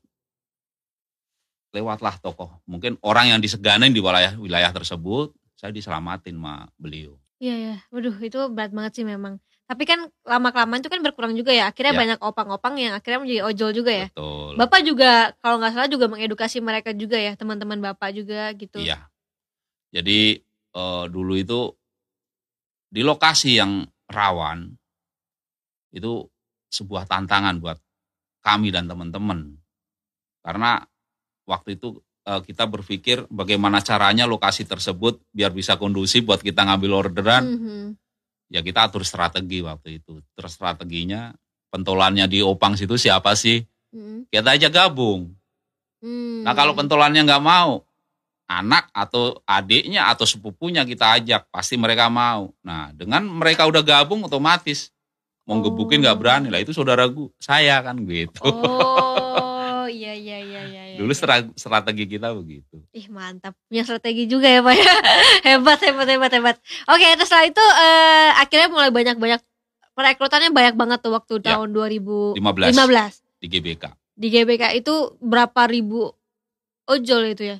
Lewatlah 1.72 2.20
tokoh, 2.20 2.60
mungkin 2.68 3.00
orang 3.00 3.32
yang 3.36 3.40
diseganin 3.40 3.92
di 3.92 4.00
wilayah 4.00 4.36
wilayah 4.36 4.70
tersebut, 4.72 5.32
saya 5.56 5.72
diselamatin 5.72 6.36
sama 6.36 6.68
beliau. 6.76 7.16
Iya 7.36 7.56
ya, 7.56 7.76
waduh 7.92 8.16
itu 8.16 8.40
berat 8.48 8.72
banget 8.72 8.92
sih 9.00 9.04
memang. 9.04 9.36
Tapi 9.66 9.82
kan 9.84 10.08
lama-kelamaan 10.24 10.80
itu 10.80 10.88
kan 10.88 11.02
berkurang 11.04 11.36
juga 11.36 11.52
ya. 11.52 11.68
Akhirnya 11.68 11.92
Ya. 11.92 12.00
banyak 12.00 12.18
opang-opang 12.22 12.78
yang 12.80 12.96
akhirnya 12.96 13.18
menjadi 13.20 13.42
ojol 13.44 13.70
juga 13.76 13.92
ya. 13.92 14.06
Betul. 14.08 14.54
Bapak 14.56 14.80
juga 14.86 15.10
kalau 15.42 15.56
nggak 15.60 15.72
salah 15.74 15.90
juga 15.90 16.06
mengedukasi 16.08 16.62
mereka 16.64 16.94
juga 16.96 17.18
ya, 17.20 17.36
teman-teman 17.36 17.82
Bapak 17.82 18.14
juga 18.14 18.54
gitu. 18.56 18.80
Iya. 18.80 19.04
Jadi 19.92 20.40
eh, 20.76 21.04
dulu 21.12 21.34
itu 21.36 21.76
di 22.96 23.04
lokasi 23.04 23.60
yang 23.60 23.84
rawan 24.08 24.72
itu 25.92 26.24
sebuah 26.72 27.04
tantangan 27.04 27.60
buat 27.60 27.76
kami 28.40 28.72
dan 28.72 28.88
teman-teman. 28.88 29.52
Karena 30.40 30.80
waktu 31.44 31.76
itu 31.76 32.00
eh, 32.24 32.40
kita 32.40 32.64
berpikir 32.64 33.28
bagaimana 33.28 33.84
caranya 33.84 34.24
lokasi 34.24 34.64
tersebut 34.64 35.20
biar 35.28 35.52
bisa 35.52 35.76
kondusif 35.76 36.24
buat 36.24 36.40
kita 36.40 36.64
ngambil 36.64 37.06
orderan. 37.06 37.44
Mhm. 37.44 37.84
Ya 38.48 38.64
kita 38.64 38.88
atur 38.88 39.04
strategi 39.04 39.60
waktu 39.60 40.00
itu. 40.00 40.24
Terus 40.32 40.56
strateginya 40.56 41.36
pentolannya 41.68 42.24
di 42.30 42.40
Opang 42.40 42.80
situ 42.80 42.96
siapa 42.96 43.36
sih? 43.36 43.60
Mhm. 43.92 44.32
Kita 44.32 44.56
aja 44.56 44.72
gabung. 44.72 45.36
Hmm. 46.00 46.44
Nah 46.44 46.52
kalau 46.52 46.76
pentolannya 46.76 47.24
nggak 47.24 47.44
mau, 47.44 47.82
anak 48.46 48.86
atau 48.90 49.42
adiknya 49.42 50.06
atau 50.06 50.22
sepupunya 50.22 50.82
kita 50.82 51.18
ajak, 51.18 51.50
pasti 51.50 51.74
mereka 51.74 52.06
mau. 52.06 52.54
Nah 52.60 52.90
dengan 52.90 53.22
mereka 53.22 53.64
udah 53.64 53.80
gabung 53.80 54.22
otomatis 54.22 54.90
mau 55.42 55.58
gebukin 55.58 56.00
nggak 56.00 56.14
Oh. 56.14 56.20
berani 56.20 56.48
lah 56.48 56.58
itu 56.58 56.70
saudaraku 56.70 57.30
saya 57.36 57.78
kan 57.80 57.94
gitu. 58.02 58.42
Oh, 58.42 59.86
iya 59.90 60.10
iya 60.10 60.38
iya 60.38 60.62
iya. 60.64 60.82
iya, 60.90 60.96
Dulu 60.96 61.10
iya. 61.10 61.18
stra- 61.18 61.52
strategi 61.52 62.06
kita 62.08 62.30
begitu. 62.32 62.82
Ih 62.90 63.06
mantap, 63.06 63.54
punya 63.64 63.82
strategi 63.82 64.26
juga 64.26 64.46
ya 64.46 64.58
Pak 64.58 64.74
ya. 64.74 64.92
hebat 65.48 65.78
hebat 65.80 66.06
hebat 66.08 66.32
hebat. 66.32 66.56
Oke, 66.86 67.06
terus 67.14 67.26
setelah 67.26 67.46
itu 67.46 67.62
eh, 67.62 68.30
akhirnya 68.36 68.68
mulai 68.68 68.90
banyak 68.90 69.16
banyak 69.16 69.40
perekrutannya 69.92 70.50
banyak 70.50 70.74
banget 70.74 70.98
tuh 71.00 71.10
waktu 71.10 71.34
Ya. 71.40 71.54
tahun 71.54 71.70
2015 71.70 72.42
15 72.74 73.22
di 73.36 73.46
GBK. 73.48 73.84
di 74.12 74.26
GBK 74.28 74.64
itu 74.76 74.94
berapa 75.20 75.62
ribu 75.66 76.10
ojol 76.84 77.22
itu 77.28 77.42
ya? 77.46 77.58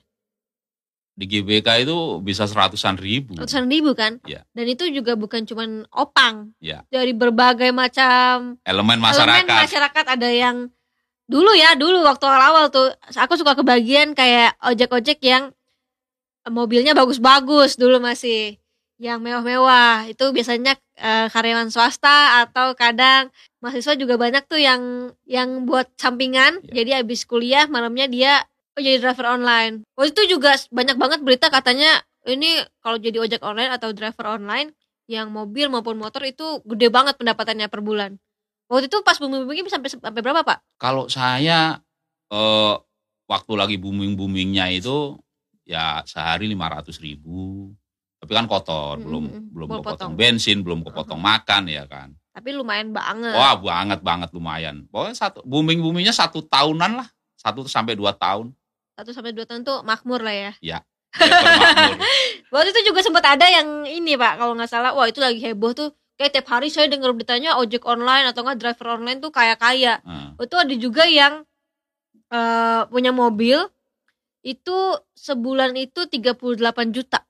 Di 1.16 1.24
GBK 1.24 1.88
itu 1.88 1.96
bisa 2.20 2.44
seratusan 2.44 3.00
ribu. 3.00 3.32
Ratusan 3.34 3.64
ribu 3.66 3.96
kan? 3.96 4.20
Ya. 4.28 4.44
Dan 4.52 4.68
itu 4.68 4.84
juga 4.92 5.16
bukan 5.16 5.48
cuman 5.48 5.88
opang. 5.88 6.52
Ya. 6.60 6.84
Dari 6.92 7.16
berbagai 7.16 7.72
macam 7.72 8.60
Elemen 8.62 9.00
elemen 9.00 9.00
masyarakat. 9.00 9.48
masyarakat 9.48 10.04
ada 10.12 10.28
yang 10.28 10.68
dulu 11.26 11.50
ya 11.56 11.74
dulu 11.74 12.04
waktu 12.04 12.22
awal-awal 12.22 12.70
tuh 12.70 12.86
aku 13.16 13.34
suka 13.34 13.56
kebagian 13.56 14.14
kayak 14.14 14.54
ojek-ojek 14.62 15.18
yang 15.24 15.50
mobilnya 16.46 16.94
bagus-bagus 16.94 17.74
dulu 17.74 17.98
masih 17.98 18.60
yang 18.96 19.18
mewah-mewah 19.20 20.06
itu 20.06 20.22
biasanya 20.30 20.78
eh, 20.94 21.26
karyawan 21.28 21.68
swasta 21.68 22.46
atau 22.46 22.72
kadang 22.72 23.28
mahasiswa 23.58 23.98
juga 23.98 24.14
banyak 24.16 24.46
tuh 24.46 24.56
yang 24.56 25.10
yang 25.26 25.66
buat 25.66 25.90
sampingan 25.98 26.62
Ya. 26.70 26.80
jadi 26.80 27.02
habis 27.02 27.26
kuliah 27.26 27.66
malamnya 27.66 28.06
dia 28.06 28.32
oh 28.76 28.82
jadi 28.82 29.00
driver 29.00 29.26
online 29.32 29.82
waktu 29.96 30.12
itu 30.12 30.36
juga 30.36 30.54
banyak 30.70 30.96
banget 30.96 31.20
berita 31.24 31.48
katanya 31.48 32.00
ini 32.26 32.60
kalau 32.78 33.00
jadi 33.00 33.16
ojek 33.18 33.40
online 33.40 33.72
atau 33.72 33.90
driver 33.90 34.36
online 34.36 34.76
yang 35.06 35.30
mobil 35.30 35.70
maupun 35.70 35.96
motor 35.96 36.20
itu 36.22 36.60
gede 36.66 36.90
banget 36.90 37.16
pendapatannya 37.16 37.66
per 37.66 37.80
bulan 37.80 38.18
waktu 38.66 38.90
itu 38.90 38.98
pas 39.00 39.16
booming-booming 39.16 39.70
sampai 39.70 39.88
sampai 39.88 40.20
berapa 40.20 40.42
pak 40.42 40.58
Kalau 40.76 41.06
saya 41.06 41.78
eh, 42.28 42.74
waktu 43.26 43.52
lagi 43.54 43.76
booming 43.78 44.14
boomingnya 44.14 44.70
itu 44.70 45.14
ya 45.62 46.02
sehari 46.06 46.46
500 46.46 46.98
ribu. 46.98 47.70
Tapi 48.16 48.32
kan 48.32 48.46
kotor, 48.48 48.96
Mm, 48.98 49.04
belum 49.04 49.24
belum 49.52 49.68
kepotong 49.70 49.84
potong. 49.84 50.12
bensin, 50.16 50.58
belum 50.64 50.80
kepotong 50.82 51.20
makan 51.20 51.68
ya 51.68 51.84
kan. 51.86 52.10
tapi 52.36 52.52
lumayan 52.52 52.92
banget 52.92 53.32
Wah 53.32 53.56
banget 53.56 54.00
banget 54.04 54.28
lumayan. 54.34 54.84
Pokoknya 54.92 55.16
satu 55.16 55.40
booming 55.42 55.80
boomingnya 55.80 56.12
satu 56.12 56.44
tahunan 56.44 57.00
lah, 57.00 57.08
satu 57.34 57.64
sampai 57.64 57.96
dua 57.96 58.12
tahun. 58.12 58.52
Satu 58.96 59.12
sampai 59.12 59.36
dua 59.36 59.44
tahun 59.44 59.62
tuh 59.62 59.84
makmur 59.84 60.24
lah 60.24 60.32
ya. 60.32 60.52
Ya, 60.64 60.78
makmur. 61.12 62.00
waktu 62.52 62.72
itu 62.72 62.80
juga 62.88 63.04
sempat 63.04 63.28
ada 63.28 63.44
yang 63.44 63.84
ini 63.84 64.16
pak 64.16 64.40
kalau 64.40 64.56
nggak 64.56 64.72
salah. 64.72 64.96
Wah 64.96 65.04
itu 65.04 65.20
lagi 65.20 65.36
heboh 65.44 65.76
tuh. 65.76 65.92
Kayak 66.16 66.40
tiap 66.40 66.48
hari 66.48 66.72
saya 66.72 66.88
dengar 66.88 67.12
beritanya 67.12 67.60
ojek 67.60 67.84
online 67.84 68.32
atau 68.32 68.40
enggak 68.40 68.56
driver 68.56 68.96
online 68.96 69.20
tuh 69.20 69.28
kaya 69.28 69.52
kaya 69.60 70.00
Nah, 70.00 70.32
itu 70.40 70.56
ada 70.56 70.74
juga 70.80 71.04
yang 71.04 71.44
eh, 72.32 72.82
punya 72.88 73.12
mobil 73.12 73.68
itu 74.40 74.76
sebulan 75.12 75.76
itu 75.76 76.08
38 76.08 76.40
juta. 76.96 77.20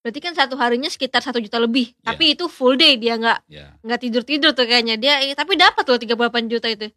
Berarti 0.00 0.18
kan 0.24 0.32
satu 0.32 0.56
harinya 0.56 0.88
sekitar 0.88 1.20
satu 1.20 1.44
juta 1.44 1.60
lebih. 1.60 1.92
Iya. 1.92 2.04
tapi 2.08 2.24
itu 2.32 2.48
full 2.48 2.80
day 2.80 2.96
dia 2.96 3.20
nggak 3.20 3.38
ya. 3.52 3.76
nggak 3.84 4.00
tidur 4.00 4.24
tidur 4.24 4.56
tuh 4.56 4.64
kayaknya. 4.64 4.96
Dia 4.96 5.20
eh, 5.28 5.36
tapi 5.36 5.60
dapat 5.60 5.84
loh 5.84 6.00
38 6.00 6.48
juta 6.48 6.72
itu. 6.72 6.88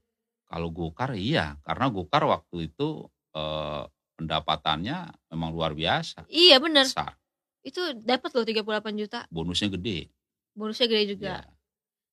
Kalau 0.48 0.72
Gokar 0.72 1.20
iya, 1.20 1.60
karena 1.68 1.92
Gokar 1.92 2.24
waktu 2.32 2.72
itu 2.72 3.12
eh, 3.32 3.84
pendapatannya 4.16 4.98
memang 5.30 5.50
luar 5.50 5.74
biasa. 5.74 6.24
iya 6.28 6.58
bener 6.58 6.86
Besar. 6.86 7.18
itu 7.62 7.82
dapat 7.98 8.30
loh 8.32 8.46
38 8.46 8.64
juta 8.96 9.20
Bonusnya 9.28 9.70
gede. 9.72 10.10
bonusnya 10.54 10.86
gede 10.86 11.06
juga 11.14 11.34
Ya. 11.42 11.50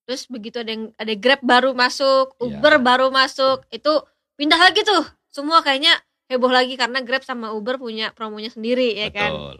terus 0.05 0.25
begitu 0.27 0.59
ada 0.59 0.71
yang 0.71 0.89
ada 0.95 1.13
Grab 1.15 1.41
baru 1.43 1.73
masuk, 1.73 2.33
Iya. 2.35 2.49
Uber 2.49 2.75
baru 2.79 3.09
masuk, 3.09 3.69
itu 3.69 3.93
pindah 4.35 4.57
lagi 4.57 4.81
tuh. 4.81 5.05
Semua 5.29 5.61
kayaknya 5.61 5.93
heboh 6.27 6.49
lagi 6.49 6.75
karena 6.75 7.05
Grab 7.05 7.21
sama 7.23 7.53
Uber 7.53 7.77
punya 7.77 8.09
promonya 8.13 8.49
sendiri 8.49 8.97
ya 8.97 9.13
kan. 9.13 9.29
Betul. 9.29 9.57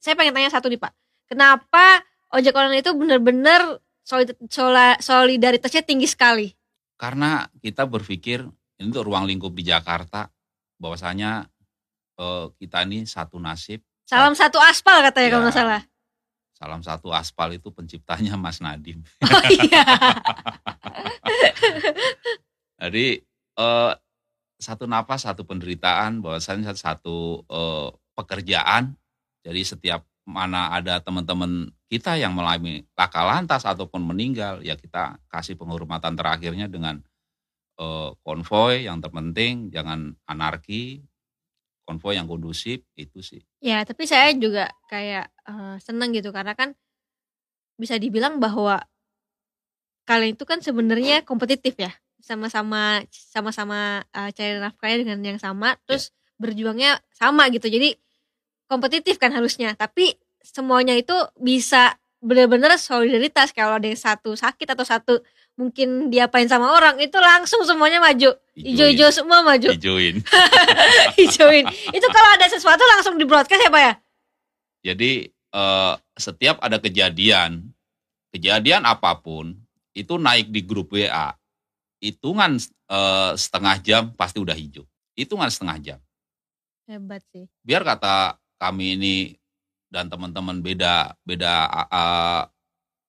Saya 0.00 0.16
pengen 0.16 0.32
tanya 0.32 0.48
satu 0.48 0.72
nih 0.72 0.80
Pak. 0.80 0.92
Kenapa 1.28 2.00
ojek 2.32 2.56
online 2.56 2.80
itu 2.80 2.96
sola- 4.48 4.96
solidaritasnya 4.96 5.84
tinggi 5.84 6.08
sekali? 6.08 6.48
Karena 6.96 7.44
kita 7.60 7.84
berpikir 7.84 8.48
ini 8.76 8.88
untuk 8.88 9.04
ruang 9.04 9.28
lingkup 9.28 9.52
di 9.52 9.62
Jakarta 9.62 10.32
bahwasanya 10.80 11.44
eh, 12.16 12.46
kita 12.56 12.88
ini 12.88 13.04
satu 13.04 13.36
nasib. 13.36 13.84
Salam 14.08 14.32
satu 14.34 14.58
aspal 14.58 15.04
katanya 15.04 15.28
kalau 15.30 15.40
Ya. 15.40 15.44
nggak 15.46 15.58
salah. 15.60 15.82
Salam 16.56 16.80
satu 16.84 17.08
aspal 17.12 17.52
itu 17.54 17.68
penciptanya 17.70 18.34
Mas 18.36 18.60
Nadim. 18.60 19.04
Oh 19.24 19.44
iya. 19.48 19.84
Jadi 22.80 23.06
eh, 23.56 23.92
satu 24.60 24.84
napas, 24.84 25.24
satu 25.24 25.44
penderitaan, 25.44 26.20
bahwasanya 26.20 26.72
satu 26.76 27.44
eh, 27.48 27.88
pekerjaan. 28.16 28.96
Jadi 29.40 29.60
setiap 29.64 30.04
mana 30.28 30.68
ada 30.70 31.00
teman-teman 31.00 31.72
kita 31.88 32.14
yang 32.20 32.36
mengalami 32.36 32.84
laka 32.92 33.24
lantas 33.24 33.64
ataupun 33.64 34.04
meninggal, 34.04 34.60
ya 34.62 34.76
kita 34.76 35.16
kasih 35.32 35.56
penghormatan 35.56 36.12
terakhirnya 36.14 36.68
dengan 36.68 37.00
eh, 37.80 38.10
konvoy 38.20 38.84
yang 38.84 39.00
terpenting, 39.00 39.72
jangan 39.72 40.12
anarki, 40.28 41.00
konvoy 41.88 42.14
yang 42.20 42.28
kondusif 42.28 42.84
itu 42.94 43.18
sih. 43.24 43.42
ya, 43.64 43.82
tapi 43.88 44.04
saya 44.04 44.30
juga 44.36 44.68
kayak 44.92 45.26
eh, 45.48 45.76
seneng 45.80 46.12
gitu. 46.12 46.30
Karena 46.30 46.52
kan 46.52 46.76
bisa 47.80 47.96
dibilang 47.96 48.36
bahwa 48.36 48.84
kalian 50.04 50.36
itu 50.36 50.44
kan 50.44 50.60
sebenarnya 50.60 51.24
kompetitif 51.24 51.80
ya. 51.80 51.94
Sama-sama 52.20 53.00
sama-sama 53.08 54.04
uh, 54.12 54.28
cari 54.36 54.60
nafkahnya 54.60 55.08
dengan 55.08 55.18
yang 55.24 55.40
sama 55.40 55.80
terus 55.88 56.12
berjuangnya 56.36 57.00
sama 57.16 57.48
gitu. 57.48 57.72
Jadi 57.72 57.96
kompetitif 58.68 59.16
kan 59.16 59.32
harusnya. 59.32 59.72
Tapi 59.72 60.20
semuanya 60.44 60.92
itu 60.98 61.16
bisa 61.40 61.96
benar-benar 62.20 62.76
solidaritas. 62.76 63.56
Kalau 63.56 63.80
ada 63.80 63.88
yang 63.88 63.96
satu 63.96 64.36
sakit 64.36 64.68
atau 64.68 64.84
satu 64.84 65.14
mungkin 65.60 66.08
diapain 66.08 66.48
sama 66.48 66.72
orang 66.72 66.96
itu 66.96 67.20
langsung 67.20 67.60
semuanya 67.68 68.00
maju 68.00 68.32
hijau-hijau 68.56 69.12
semua 69.12 69.44
maju 69.44 69.68
Hijauin. 69.76 70.24
hijauin 71.20 71.68
itu 71.92 72.06
kalau 72.08 72.30
ada 72.32 72.48
sesuatu 72.48 72.80
langsung 72.96 73.20
di 73.20 73.28
broadcast 73.28 73.60
ya 73.60 73.68
pak 73.68 73.82
ya 73.84 73.94
Jadi 74.80 75.28
eh, 75.28 75.94
setiap 76.16 76.56
ada 76.64 76.80
kejadian, 76.80 77.68
kejadian 78.32 78.88
apa 78.88 79.12
pun 79.20 79.52
itu 79.92 80.16
naik 80.16 80.48
di 80.48 80.64
grup 80.64 80.96
WA, 80.96 81.36
hitungan 82.00 82.56
eh, 82.88 83.32
setengah 83.36 83.76
jam 83.84 84.02
pasti 84.16 84.40
udah 84.40 84.56
hijau. 84.56 84.88
Hitungan 85.12 85.52
setengah 85.52 85.76
jam. 85.84 85.98
hebat 86.88 87.20
sih 87.28 87.44
Biar 87.60 87.84
kata 87.84 88.40
kami 88.56 88.96
ini 88.96 89.16
dan 89.92 90.08
teman-teman 90.08 90.64
beda 90.64 91.12
beda 91.28 91.52
eh, 91.92 92.42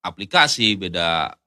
aplikasi, 0.03 0.75
beda 0.75 1.39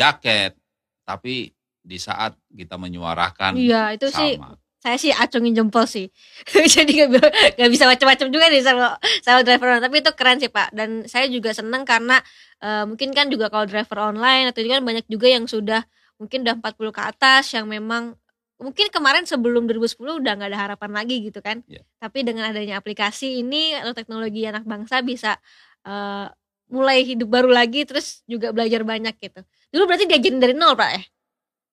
jaket, 0.00 0.56
tapi 1.04 1.52
di 1.80 1.96
saat 2.00 2.36
kita 2.48 2.76
menyuarakan 2.76 3.56
iya 3.56 3.92
itu 3.92 4.08
sih 4.08 4.36
sama. 4.36 4.56
saya 4.80 4.96
sih 4.96 5.12
acungin 5.12 5.52
jempol 5.52 5.84
sih. 5.84 6.08
Jadi 6.76 7.04
gak, 7.04 7.08
bi- 7.12 7.32
gak 7.56 7.70
bisa 7.72 7.84
macam-macam 7.84 8.26
juga 8.32 8.48
nih 8.48 8.64
sama 8.64 8.96
sama 9.20 9.40
driver 9.44 9.76
online 9.76 9.84
tapi 9.84 9.96
itu 10.00 10.12
keren 10.16 10.38
sih 10.40 10.48
pak. 10.48 10.72
Dan 10.72 11.04
saya 11.04 11.28
juga 11.28 11.52
senang 11.52 11.84
karena 11.84 12.16
eh, 12.60 12.84
mungkin 12.88 13.12
kan 13.12 13.28
juga 13.28 13.52
kalau 13.52 13.68
driver 13.68 14.12
online 14.12 14.48
atau 14.48 14.60
juga 14.64 14.80
kan 14.80 14.84
banyak 14.88 15.06
juga 15.08 15.28
yang 15.28 15.44
sudah 15.44 15.84
mungkin 16.16 16.44
udah 16.44 16.56
40 16.60 16.96
ke 16.96 17.02
atas 17.04 17.44
yang 17.56 17.64
memang 17.64 18.12
mungkin 18.60 18.92
kemarin 18.92 19.24
sebelum 19.24 19.64
2010 19.64 20.20
udah 20.20 20.32
nggak 20.36 20.50
ada 20.52 20.60
harapan 20.68 20.90
lagi 20.92 21.16
gitu 21.24 21.40
kan. 21.40 21.64
Iya. 21.64 21.80
tapi 21.96 22.24
dengan 22.24 22.48
adanya 22.52 22.76
aplikasi 22.76 23.40
ini 23.40 23.72
atau 23.76 23.96
teknologi 23.96 24.44
anak 24.44 24.64
bangsa 24.68 25.00
bisa 25.00 25.40
eh, 25.84 26.26
mulai 26.68 27.02
hidup 27.02 27.28
baru 27.28 27.48
lagi 27.50 27.82
terus 27.88 28.20
juga 28.28 28.52
belajar 28.52 28.84
banyak 28.84 29.16
gitu 29.18 29.40
dulu 29.70 29.86
berarti 29.86 30.06
diajarin 30.06 30.38
dari 30.38 30.54
nol 30.54 30.74
pak 30.74 30.90
ya 30.92 31.02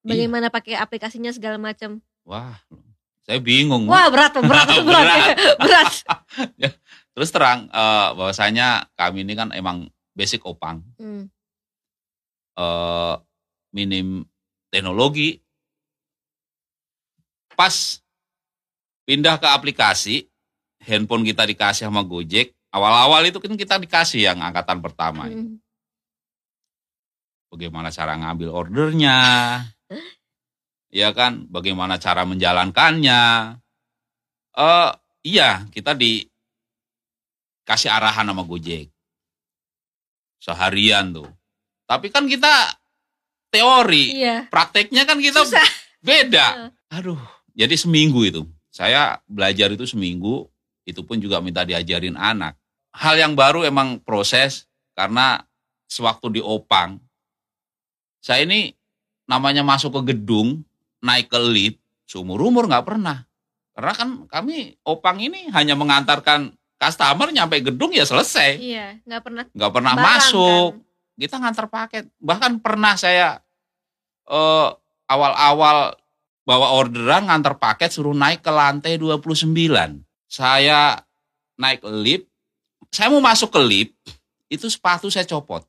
bagaimana 0.02 0.46
pakai 0.48 0.74
aplikasinya 0.74 1.30
segala 1.30 1.58
macam 1.58 1.98
Wah, 2.22 2.60
saya 3.24 3.40
bingung. 3.40 3.88
Wah 3.88 4.12
berat 4.12 4.36
berat 4.44 4.68
berat 4.68 4.84
berat. 4.84 5.24
berat. 5.56 5.92
Terus 7.16 7.32
terang 7.32 7.64
eh, 7.66 8.08
bahwasanya 8.12 8.84
kami 8.92 9.24
ini 9.24 9.32
kan 9.32 9.48
emang 9.56 9.88
basic 10.12 10.44
opang, 10.44 10.84
Hmm. 11.00 11.32
eh, 12.52 13.14
minim 13.72 14.28
teknologi. 14.68 15.40
Pas 17.56 18.04
pindah 19.02 19.40
ke 19.40 19.48
aplikasi, 19.48 20.28
handphone 20.84 21.24
kita 21.24 21.48
dikasih 21.48 21.88
sama 21.88 22.04
Gojek. 22.04 22.52
Awal-awal 22.68 23.24
itu 23.24 23.40
kan 23.40 23.56
kita 23.56 23.80
dikasih 23.80 24.28
yang 24.28 24.38
angkatan 24.44 24.84
pertama. 24.84 25.26
Hmm. 25.26 25.56
Bagaimana 27.48 27.88
cara 27.88 28.12
ngambil 28.20 28.52
ordernya, 28.52 29.18
ya 30.92 31.08
kan? 31.16 31.48
Bagaimana 31.48 31.96
cara 31.96 32.28
menjalankannya. 32.28 33.20
Eh, 34.52 34.90
iya, 35.24 35.64
kita 35.72 35.96
dikasih 35.96 36.28
arahan 37.88 38.28
sama 38.28 38.44
Gojek 38.44 38.92
seharian 40.38 41.10
tuh. 41.10 41.28
Tapi 41.88 42.12
kan 42.12 42.28
kita 42.28 42.76
teori, 43.48 44.12
Iya. 44.22 44.46
prakteknya 44.52 45.08
kan 45.08 45.16
kita 45.18 45.40
Susah. 45.42 45.64
beda. 46.04 46.70
Aduh, 46.92 47.18
jadi 47.56 47.74
seminggu 47.74 48.28
itu. 48.28 48.44
Saya 48.68 49.18
belajar 49.24 49.72
itu 49.72 49.88
seminggu, 49.88 50.46
itu 50.84 51.00
pun 51.02 51.16
juga 51.18 51.40
minta 51.40 51.64
diajarin 51.64 52.14
anak. 52.14 52.54
Hal 52.92 53.16
yang 53.18 53.32
baru 53.34 53.64
emang 53.66 53.98
proses, 54.04 54.68
karena 54.92 55.42
sewaktu 55.88 56.38
di 56.38 56.40
Opang, 56.44 57.00
saya 58.18 58.44
ini 58.44 58.74
namanya 59.28 59.62
masuk 59.62 60.00
ke 60.00 60.14
gedung, 60.14 60.64
naik 61.04 61.30
ke 61.30 61.38
lift, 61.38 61.78
seumur-umur 62.08 62.66
nggak 62.66 62.86
pernah. 62.86 63.28
Karena 63.76 63.92
kan 63.94 64.08
kami 64.26 64.74
Opang 64.82 65.22
ini 65.22 65.46
hanya 65.54 65.78
mengantarkan 65.78 66.50
customer 66.80 67.30
nyampe 67.30 67.62
gedung 67.62 67.94
ya 67.94 68.02
selesai. 68.02 68.58
Iya. 68.58 68.86
Nggak 69.06 69.22
pernah. 69.22 69.44
Nggak 69.54 69.72
pernah 69.74 69.92
barang, 69.94 70.06
masuk 70.06 70.70
kan. 70.74 71.18
kita 71.20 71.36
ngantar 71.38 71.66
paket. 71.70 72.04
Bahkan 72.18 72.52
pernah 72.58 72.94
saya 72.98 73.38
eh, 74.26 74.68
awal-awal 75.06 75.94
bawa 76.48 76.72
orderan 76.72 77.28
ngantar 77.28 77.60
paket 77.60 77.92
suruh 77.92 78.16
naik 78.16 78.40
ke 78.40 78.48
lantai 78.48 78.96
29. 78.96 79.52
Saya 80.28 80.96
naik 81.60 81.84
lift, 81.84 82.24
saya 82.88 83.12
mau 83.12 83.20
masuk 83.20 83.52
ke 83.52 83.60
lift, 83.60 83.94
itu 84.48 84.64
sepatu 84.70 85.12
saya 85.12 85.28
copot. 85.28 85.60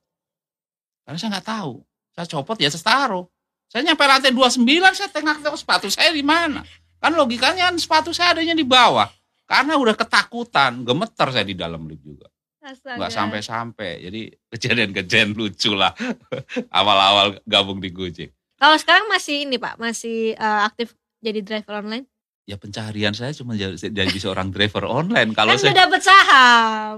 Karena 1.03 1.17
saya 1.19 1.29
nggak 1.35 1.49
tahu. 1.51 1.83
Saya 2.19 2.35
copot 2.35 2.59
ya 2.59 2.67
saya 2.67 2.83
taruh. 2.83 3.23
Saya 3.71 3.87
nyampe 3.87 4.03
lantai 4.03 4.35
29, 4.35 4.59
saya 4.91 5.07
tengok 5.07 5.39
tengok 5.39 5.55
sepatu 5.55 5.87
saya 5.87 6.11
di 6.11 6.19
mana. 6.19 6.67
Kan 6.99 7.15
logikanya 7.15 7.71
kan 7.71 7.79
sepatu 7.79 8.11
saya 8.11 8.35
adanya 8.35 8.59
di 8.59 8.67
bawah. 8.67 9.07
Karena 9.47 9.79
udah 9.79 9.95
ketakutan, 9.95 10.83
gemeter 10.83 11.31
saya 11.31 11.47
di 11.47 11.55
dalam 11.55 11.87
lift 11.87 12.03
juga 12.03 12.27
Astaga. 12.59 12.99
nggak 12.99 13.11
sampai-sampai. 13.15 13.91
Jadi 14.03 14.21
kejadian-kejadian 14.51 15.31
lucu 15.31 15.71
lah 15.71 15.95
awal-awal 16.79 17.39
gabung 17.47 17.79
di 17.79 17.87
Gojek. 17.87 18.35
Kalau 18.59 18.75
sekarang 18.75 19.07
masih 19.07 19.47
ini 19.47 19.55
pak, 19.55 19.79
masih 19.79 20.35
eh, 20.35 20.61
aktif 20.67 20.91
jadi 21.23 21.39
driver 21.39 21.79
online. 21.79 22.03
Ya 22.43 22.59
pencarian 22.59 23.15
saya 23.15 23.31
cuma 23.31 23.55
jadi, 23.55 24.17
seorang 24.19 24.51
driver 24.51 24.83
online. 24.83 25.31
Kalau 25.31 25.55
kan 25.55 25.61
saya 25.63 25.71
udah 25.71 25.79
dapat 25.87 26.01
saham. 26.03 26.95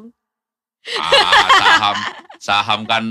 ah, 0.97 1.45
saham, 1.61 1.95
saham 2.49 2.81
kan 2.89 3.03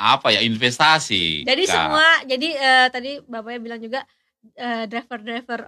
apa 0.00 0.32
ya 0.32 0.40
investasi. 0.40 1.44
Jadi 1.44 1.64
Kak. 1.68 1.72
semua, 1.76 2.06
jadi 2.24 2.48
eh, 2.56 2.86
tadi 2.88 3.10
bapaknya 3.28 3.60
bilang 3.60 3.80
juga 3.80 4.00
eh, 4.56 4.88
driver-driver 4.88 5.60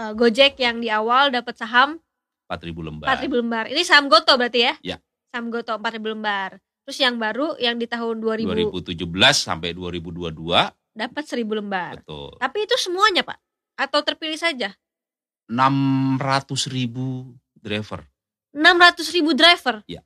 eh, 0.00 0.12
Gojek 0.16 0.56
yang 0.56 0.80
di 0.80 0.88
awal 0.88 1.28
dapat 1.28 1.60
saham 1.60 2.00
4.000 2.48 2.72
lembar. 2.80 3.06
4000 3.20 3.40
lembar. 3.44 3.64
Ini 3.68 3.82
saham 3.84 4.08
Goto 4.08 4.32
berarti 4.40 4.60
ya? 4.64 4.74
Ya. 4.80 4.96
Saham 5.28 5.52
Goto 5.52 5.76
4000 5.76 6.00
lembar. 6.16 6.56
Terus 6.88 6.98
yang 7.04 7.20
baru 7.20 7.52
yang 7.60 7.76
di 7.76 7.84
tahun 7.84 8.16
2000 8.24 8.72
2017 8.72 9.04
sampai 9.36 9.76
2022 9.76 10.32
dapat 10.96 11.24
1000 11.28 11.44
lembar. 11.44 12.00
betul. 12.00 12.32
Tapi 12.40 12.58
itu 12.64 12.74
semuanya, 12.80 13.22
Pak? 13.22 13.38
Atau 13.76 14.00
terpilih 14.02 14.40
saja? 14.40 14.72
600 15.46 16.72
ribu 16.72 17.36
driver. 17.60 18.02
600 18.56 19.14
ribu 19.14 19.30
driver? 19.36 19.84
Ya. 19.84 20.00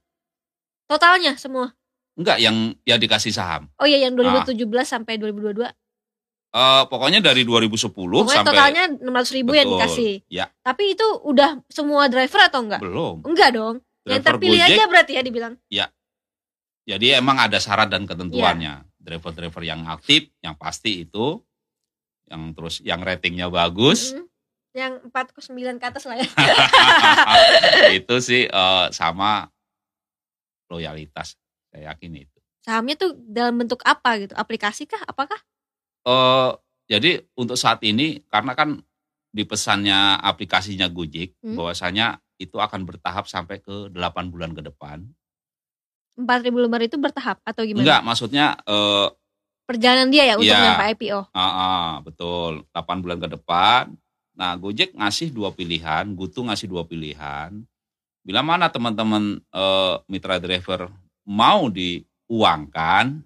Totalnya 0.91 1.39
semua? 1.39 1.73
Enggak 2.13 2.39
yang 2.45 2.77
ya 2.85 3.01
dikasih 3.01 3.33
saham. 3.33 3.73
Oh 3.81 3.89
iya 3.89 4.05
yang 4.05 4.13
Ah. 4.21 4.45
2017 4.45 4.85
sampai 4.85 5.17
2022. 5.17 5.73
Eh, 6.53 6.83
pokoknya 6.93 7.25
dari 7.25 7.49
2010 7.49 8.29
Pokoknya 8.29 8.45
sampai 8.45 8.53
totalnya 8.53 8.85
600 9.01 9.37
ribu 9.41 9.57
yang 9.57 9.69
Betul. 9.73 9.79
dikasih. 9.81 10.13
Ya. 10.29 10.47
Tapi 10.61 10.93
itu 10.93 11.07
udah 11.25 11.65
semua 11.73 12.13
driver 12.13 12.41
atau 12.45 12.61
enggak? 12.61 12.81
belum. 12.85 13.17
Enggak 13.25 13.51
dong. 13.57 13.77
Yang 14.05 14.21
Driver 14.21 14.29
terpilih 14.37 14.61
Gojek 14.61 14.75
aja 14.77 14.85
berarti 14.91 15.13
ya 15.17 15.23
dibilang. 15.25 15.55
Jadi 16.83 17.07
emang 17.15 17.39
ada 17.39 17.57
syarat 17.63 17.89
dan 17.89 18.05
ketentuannya. 18.05 18.75
Iya. 18.83 18.91
Driver-driver 19.03 19.63
yang 19.63 19.87
aktif, 19.87 20.31
yang 20.43 20.59
pasti 20.59 21.07
itu, 21.07 21.39
yang 22.27 22.51
terus 22.55 22.83
yang 22.83 23.03
ratingnya 23.03 23.47
bagus, 23.51 24.15
Mm-mm. 24.15 24.27
Yang 24.73 25.05
4 25.13 25.37
ke 25.37 25.41
9 25.45 25.77
ke 25.79 25.85
atas 25.85 26.05
lah 26.09 26.17
ya. 26.17 26.27
itu 28.01 28.15
sih 28.25 28.49
eh, 28.49 28.87
sama 28.91 29.47
loyalitas. 30.73 31.37
Saya 31.73 31.97
yakin 31.97 32.29
itu. 32.29 32.39
Sahamnya 32.63 32.95
tuh 32.95 33.17
dalam 33.27 33.57
bentuk 33.57 33.81
apa 33.83 34.21
gitu? 34.21 34.37
Aplikasi 34.37 34.85
kah? 34.85 35.01
Apakah? 35.09 35.41
Eh, 36.05 36.51
jadi 36.87 37.25
untuk 37.35 37.57
saat 37.57 37.81
ini 37.83 38.21
karena 38.29 38.53
kan 38.53 38.79
di 39.33 39.49
pesannya 39.49 40.21
aplikasinya 40.21 40.87
Gojek, 40.93 41.41
Hmm. 41.41 41.57
bahwasanya 41.57 42.21
itu 42.37 42.61
akan 42.61 42.85
bertahap 42.85 43.25
sampai 43.25 43.65
ke 43.65 43.89
8 43.89 44.29
bulan 44.29 44.53
ke 44.53 44.61
depan. 44.61 45.09
4000 46.13 46.61
lembar 46.61 46.85
itu 46.85 47.01
bertahap 47.01 47.41
atau 47.41 47.65
gimana? 47.65 47.83
Enggak, 47.83 48.03
maksudnya 48.05 48.61
eh, 48.69 49.09
Perjalanan 49.63 50.11
dia 50.11 50.27
ya 50.27 50.35
untuk 50.37 50.53
Iya. 50.53 50.59
nyampe 50.69 50.85
IPO. 50.93 51.21
Ah, 51.33 51.41
ah, 51.41 51.91
betul. 52.03 52.67
8 52.75 52.99
bulan 53.01 53.19
ke 53.23 53.29
depan. 53.31 53.95
Nah, 54.35 54.59
Gojek 54.59 54.93
ngasih 54.93 55.31
dua 55.31 55.55
pilihan, 55.55 56.13
Gutu 56.13 56.43
ngasih 56.45 56.67
dua 56.69 56.83
pilihan. 56.85 57.63
Bila 58.27 58.43
mana 58.43 58.69
teman-teman 58.69 59.39
eh, 59.41 59.95
mitra 60.11 60.37
driver 60.43 60.91
mau 61.25 61.69
diuangkan, 61.69 63.23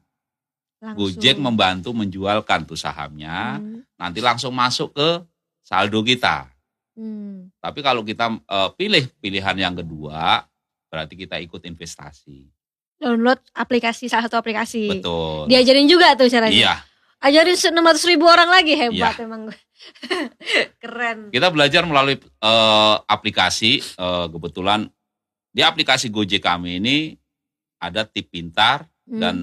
Langsung. 0.76 1.08
Gojek 1.08 1.40
membantu 1.40 1.90
menjualkan 1.90 2.62
tuh 2.62 2.76
sahamnya, 2.76 3.56
Hmm. 3.58 3.80
nanti 3.96 4.20
langsung 4.20 4.52
masuk 4.52 4.92
ke 4.92 5.08
saldo 5.64 6.04
kita. 6.04 6.52
Hmm. 6.92 7.48
Tapi 7.58 7.80
kalau 7.80 8.04
kita 8.04 8.28
eh, 8.38 8.70
pilih 8.76 9.08
pilihan 9.18 9.56
yang 9.56 9.74
kedua, 9.74 10.44
berarti 10.86 11.16
kita 11.16 11.40
ikut 11.40 11.64
investasi. 11.64 12.44
Download 12.96 13.40
aplikasi 13.52 14.08
salah 14.08 14.28
satu 14.28 14.36
aplikasi. 14.36 15.00
Betul. 15.00 15.48
Diajarin 15.48 15.84
juga 15.84 16.12
tuh 16.12 16.28
caranya. 16.28 16.52
Iya, 16.52 16.74
Ajarin 17.16 17.56
600 17.56 18.04
ribu 18.04 18.28
orang 18.28 18.48
lagi 18.48 18.76
hebat 18.76 19.16
Iya. 19.16 19.24
emang. 19.24 19.48
Keren. 20.82 21.18
Kita 21.32 21.48
belajar 21.48 21.82
melalui 21.84 22.16
eh, 22.20 22.96
aplikasi. 23.02 23.80
eh, 23.80 24.26
kebetulan 24.28 24.86
di 25.50 25.64
aplikasi 25.64 26.12
Gojek 26.12 26.44
kami 26.44 26.78
ini 26.78 26.96
ada 27.78 28.04
tip 28.04 28.28
pintar 28.28 28.88
Hmm. 29.06 29.20
dan 29.22 29.36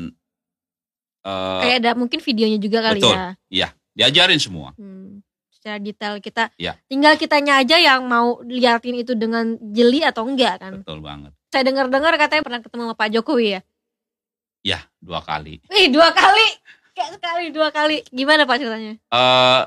eh, 1.24 1.62
kayak 1.64 1.78
ada 1.80 1.92
mungkin 1.96 2.20
videonya 2.20 2.60
juga 2.60 2.84
kali 2.84 3.00
Betul. 3.00 3.16
ya. 3.48 3.70
diajarin 3.94 4.42
semua. 4.42 4.76
Hmm. 4.76 5.22
Secara 5.48 5.80
detail 5.80 6.20
kita 6.20 6.52
Iya. 6.60 6.76
tinggal 6.90 7.16
kitanya 7.16 7.62
aja 7.62 7.80
yang 7.80 8.04
mau 8.04 8.44
liatin 8.44 9.00
itu 9.00 9.16
dengan 9.16 9.56
jeli 9.72 10.04
atau 10.04 10.28
enggak 10.28 10.60
kan. 10.60 10.84
Betul 10.84 11.00
banget. 11.00 11.32
Saya 11.48 11.64
dengar-dengar 11.64 12.18
katanya 12.18 12.44
pernah 12.44 12.60
ketemu 12.60 12.82
sama 12.84 12.96
Pak 12.98 13.10
Jokowi 13.14 13.48
ya. 13.48 13.62
Ya, 14.64 14.80
dua 15.00 15.22
kali. 15.22 15.62
Wih, 15.70 15.88
dua 15.88 16.12
kali. 16.12 16.48
Kayak 16.92 17.12
sekali 17.16 17.46
dua 17.54 17.70
kali. 17.70 18.02
Gimana 18.10 18.44
Pak 18.44 18.58
ceritanya? 18.60 18.94
Eh 19.00 19.62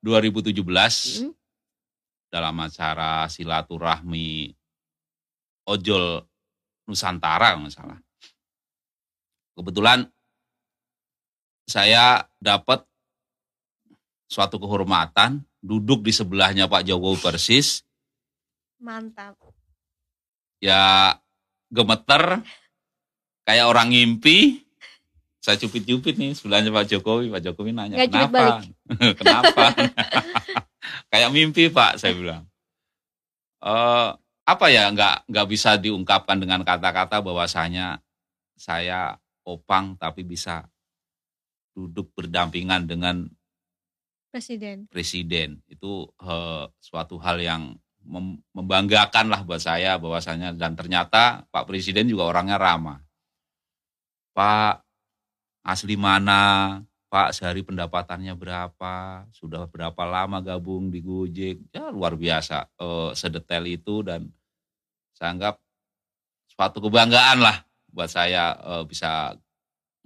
2017 0.00 1.24
Hmm. 1.26 1.32
dalam 2.30 2.54
acara 2.60 3.26
silaturahmi 3.26 4.54
ojol 5.66 6.22
Nusantara 6.86 7.54
kalau 7.54 7.66
nggak 7.66 7.74
salah. 7.74 7.98
Kebetulan 9.60 10.08
saya 11.68 12.24
dapat 12.40 12.80
suatu 14.24 14.56
kehormatan 14.56 15.44
duduk 15.60 16.00
di 16.00 16.16
sebelahnya 16.16 16.64
Pak 16.64 16.88
Jokowi 16.88 17.20
persis, 17.20 17.84
Mantap. 18.80 19.36
ya 20.64 21.12
gemeter, 21.68 22.40
kayak 23.44 23.68
orang 23.68 23.92
ngimpi. 23.92 24.64
Saya 25.44 25.60
cupit-cupit 25.60 26.16
nih 26.16 26.32
sebelahnya 26.32 26.72
Pak 26.72 26.88
Jokowi. 26.88 27.28
Pak 27.28 27.44
Jokowi 27.44 27.76
nanya, 27.76 28.00
cupit 28.00 28.16
kenapa? 28.16 28.64
kenapa? 29.20 29.64
kayak 31.12 31.28
mimpi 31.36 31.68
Pak, 31.68 32.00
saya 32.00 32.16
bilang. 32.16 32.48
Eh, 33.60 34.08
apa 34.48 34.66
ya, 34.72 34.88
nggak 34.88 35.28
nggak 35.28 35.46
bisa 35.52 35.76
diungkapkan 35.76 36.40
dengan 36.40 36.64
kata-kata 36.64 37.20
bahwasanya 37.20 38.00
saya 38.56 39.19
opang 39.46 39.96
tapi 39.96 40.26
bisa 40.26 40.68
duduk 41.74 42.12
berdampingan 42.12 42.84
dengan 42.84 43.16
Presiden. 44.30 44.86
presiden 44.86 45.58
itu 45.66 46.06
eh, 46.22 46.64
suatu 46.78 47.18
hal 47.18 47.42
yang 47.42 47.74
mem- 48.06 48.38
membanggakan 48.54 49.26
lah 49.26 49.42
buat 49.42 49.58
saya 49.58 49.98
bahwasanya 49.98 50.54
dan 50.54 50.78
ternyata 50.78 51.50
Pak 51.50 51.66
Presiden 51.66 52.06
juga 52.06 52.30
orangnya 52.30 52.54
ramah. 52.54 53.02
Pak 54.30 54.86
asli 55.66 55.98
mana? 55.98 56.78
Pak 57.10 57.34
sehari 57.34 57.66
pendapatannya 57.66 58.30
berapa? 58.38 59.26
Sudah 59.34 59.66
berapa 59.66 60.02
lama 60.06 60.38
gabung 60.38 60.94
di 60.94 61.02
Gojek? 61.02 61.74
Ya 61.74 61.90
luar 61.90 62.14
biasa 62.14 62.70
eh, 62.70 63.10
sedetail 63.18 63.66
itu 63.66 64.06
dan 64.06 64.30
saya 65.18 65.34
anggap 65.34 65.54
suatu 66.46 66.78
kebanggaan 66.78 67.42
lah 67.42 67.66
buat 67.90 68.10
saya 68.10 68.56
eh, 68.56 68.84
bisa 68.86 69.34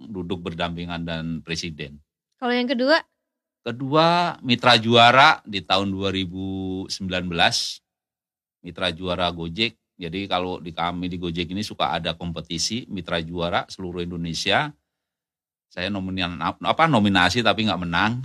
duduk 0.01 0.43
berdampingan 0.43 1.07
dan 1.07 1.23
presiden. 1.39 2.01
Kalau 2.35 2.51
yang 2.51 2.67
kedua, 2.67 2.99
Kedua, 3.65 4.37
mitra 4.45 4.77
juara 4.77 5.41
di 5.41 5.57
tahun 5.57 5.89
2019. 5.89 6.93
Mitra 8.61 8.93
juara 8.93 9.25
Gojek. 9.33 9.73
Jadi 9.97 10.29
kalau 10.29 10.61
di 10.61 10.69
kami 10.69 11.09
di 11.09 11.17
Gojek 11.17 11.49
ini 11.49 11.65
suka 11.65 11.97
ada 11.97 12.13
kompetisi 12.13 12.85
mitra 12.93 13.17
juara 13.25 13.65
seluruh 13.65 14.05
Indonesia. 14.05 14.69
Saya 15.73 15.89
nominasi 15.89 16.61
apa 16.61 16.85
nominasi 16.85 17.41
tapi 17.41 17.65
nggak 17.65 17.81
menang. 17.81 18.21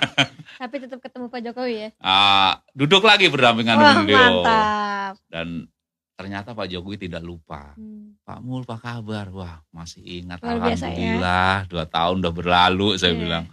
tapi 0.60 0.76
tetap 0.76 1.00
ketemu 1.00 1.32
Pak 1.32 1.40
Jokowi 1.48 1.74
ya. 1.80 1.88
Ah, 2.04 2.60
duduk 2.76 3.08
lagi 3.08 3.32
berdampingan 3.32 3.80
dengan 3.80 4.04
beliau. 4.04 4.20
mantap. 4.20 5.14
Dan 5.32 5.72
ternyata 6.14 6.52
Pak 6.52 6.66
Jokowi 6.66 6.96
tidak 7.00 7.20
lupa. 7.20 7.74
Hmm. 7.74 8.14
Pak 8.20 8.38
Mul, 8.40 8.62
apa 8.62 8.78
kabar? 8.78 9.26
Wah, 9.30 9.56
masih 9.68 10.00
ingat. 10.00 10.40
Luar 10.40 10.56
ya. 10.64 10.74
Alhamdulillah, 10.74 11.54
dua 11.66 11.84
tahun 11.84 12.22
udah 12.22 12.32
berlalu. 12.32 12.88
Saya 12.96 13.12
Iya. 13.12 13.20
bilang. 13.20 13.44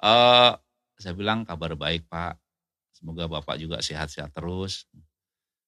eh 0.00 0.52
saya 0.96 1.12
bilang 1.12 1.44
kabar 1.44 1.72
baik 1.74 2.04
Pak. 2.06 2.36
Semoga 2.90 3.24
Bapak 3.26 3.56
juga 3.56 3.78
sehat-sehat 3.78 4.28
terus. 4.30 4.88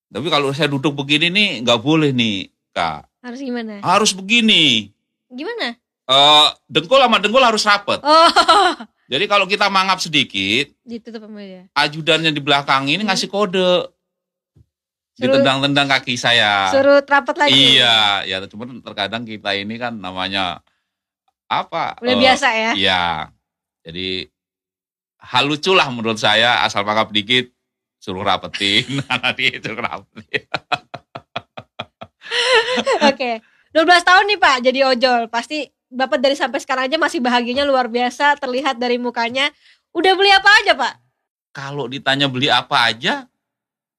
Tapi 0.08 0.28
kalau 0.28 0.52
saya 0.52 0.68
duduk 0.68 0.92
begini 0.94 1.28
nih 1.28 1.48
nggak 1.60 1.80
boleh 1.80 2.12
nih 2.12 2.48
Kak. 2.70 3.08
Harus 3.20 3.40
gimana? 3.40 3.80
Harus 3.80 4.12
begini. 4.12 4.88
Gimana? 5.28 5.76
eh 6.02 6.48
dengkul 6.66 6.98
sama 6.98 7.16
dengkul 7.16 7.40
harus 7.40 7.62
rapet. 7.62 8.02
Oh, 8.02 8.28
Jadi 9.06 9.24
kalau 9.28 9.44
kita 9.44 9.68
mangap 9.68 10.00
sedikit, 10.00 10.72
ditutup 10.82 11.22
sama 11.22 11.40
dia. 11.40 11.68
ajudannya 11.72 12.32
di 12.32 12.40
belakang 12.40 12.88
ini 12.88 13.00
Hmm. 13.00 13.08
ngasih 13.08 13.28
kode. 13.28 13.92
Ditendang-tendang 15.22 15.86
kaki 15.86 16.18
saya. 16.18 16.66
Suruh 16.74 16.98
rapat 17.06 17.46
lagi. 17.46 17.78
Iya, 17.78 18.26
ya 18.26 18.42
cuman 18.50 18.82
terkadang 18.82 19.22
kita 19.22 19.54
ini 19.54 19.78
kan 19.78 19.94
namanya 19.94 20.66
apa? 21.46 22.02
Udah 22.02 22.14
eh, 22.14 22.18
biasa 22.18 22.48
ya. 22.50 22.72
Iya. 22.74 23.04
Jadi 23.86 24.26
hal 25.22 25.44
lucu 25.46 25.70
lah 25.72 25.86
menurut 25.94 26.18
saya 26.18 26.66
asal 26.66 26.82
mangap 26.82 27.14
dikit 27.14 27.54
suruh 28.02 28.26
rapetin, 28.26 28.98
anak 29.14 29.38
dia 29.38 29.62
suruh 29.62 29.78
rapetin. 29.78 30.46
Oke. 33.10 33.38
12 33.72 33.88
tahun 34.04 34.24
nih 34.28 34.38
Pak 34.42 34.56
jadi 34.68 34.80
ojol. 34.90 35.20
Pasti 35.32 35.64
Bapak 35.92 36.24
dari 36.24 36.32
sampai 36.32 36.56
sekarang 36.56 36.88
aja 36.88 36.96
masih 36.96 37.20
bahagianya 37.20 37.68
luar 37.68 37.88
biasa 37.92 38.40
terlihat 38.40 38.80
dari 38.80 38.96
mukanya. 38.96 39.52
Udah 39.92 40.16
beli 40.16 40.32
apa 40.32 40.50
aja 40.64 40.72
Pak? 40.72 40.94
Kalau 41.52 41.84
ditanya 41.84 42.32
beli 42.32 42.48
apa 42.48 42.88
aja, 42.88 43.28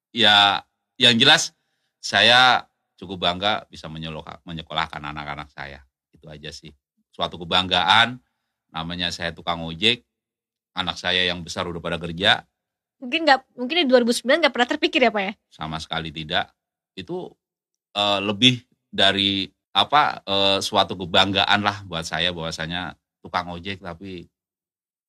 ya 0.09 0.65
yang 0.97 1.15
jelas 1.17 1.55
saya 2.03 2.67
cukup 2.99 3.23
bangga 3.23 3.65
bisa 3.67 3.89
menyekolahkan 3.89 5.01
anak-anak 5.01 5.49
saya. 5.51 5.83
Itu 6.13 6.29
aja 6.29 6.53
sih. 6.53 6.71
Suatu 7.13 7.37
kebanggaan, 7.37 8.17
namanya 8.73 9.13
saya 9.13 9.33
tukang 9.35 9.61
ojek, 9.65 10.05
anak 10.73 10.97
saya 10.97 11.25
yang 11.25 11.45
besar 11.45 11.69
udah 11.69 11.81
pada 11.81 12.01
kerja, 12.01 12.45
Mungkin 13.03 13.27
nggak 13.27 13.59
mungkin 13.59 13.75
di 13.83 13.85
2009 13.91 14.47
nggak 14.47 14.53
pernah 14.55 14.69
terpikir 14.71 15.03
ya 15.03 15.11
Pak 15.11 15.23
ya? 15.27 15.33
sama 15.51 15.75
sekali 15.83 16.07
tidak. 16.15 16.55
Itu 16.95 17.35
eh, 17.91 18.19
lebih 18.23 18.63
dari 18.87 19.43
apa 19.75 20.23
eh, 20.23 20.59
suatu 20.63 20.95
kebanggaan 20.95 21.59
lah 21.59 21.83
buat 21.83 22.07
saya 22.07 22.31
bahwasanya 22.31 22.95
tukang 23.19 23.51
ojek 23.51 23.83
tapi 23.83 24.23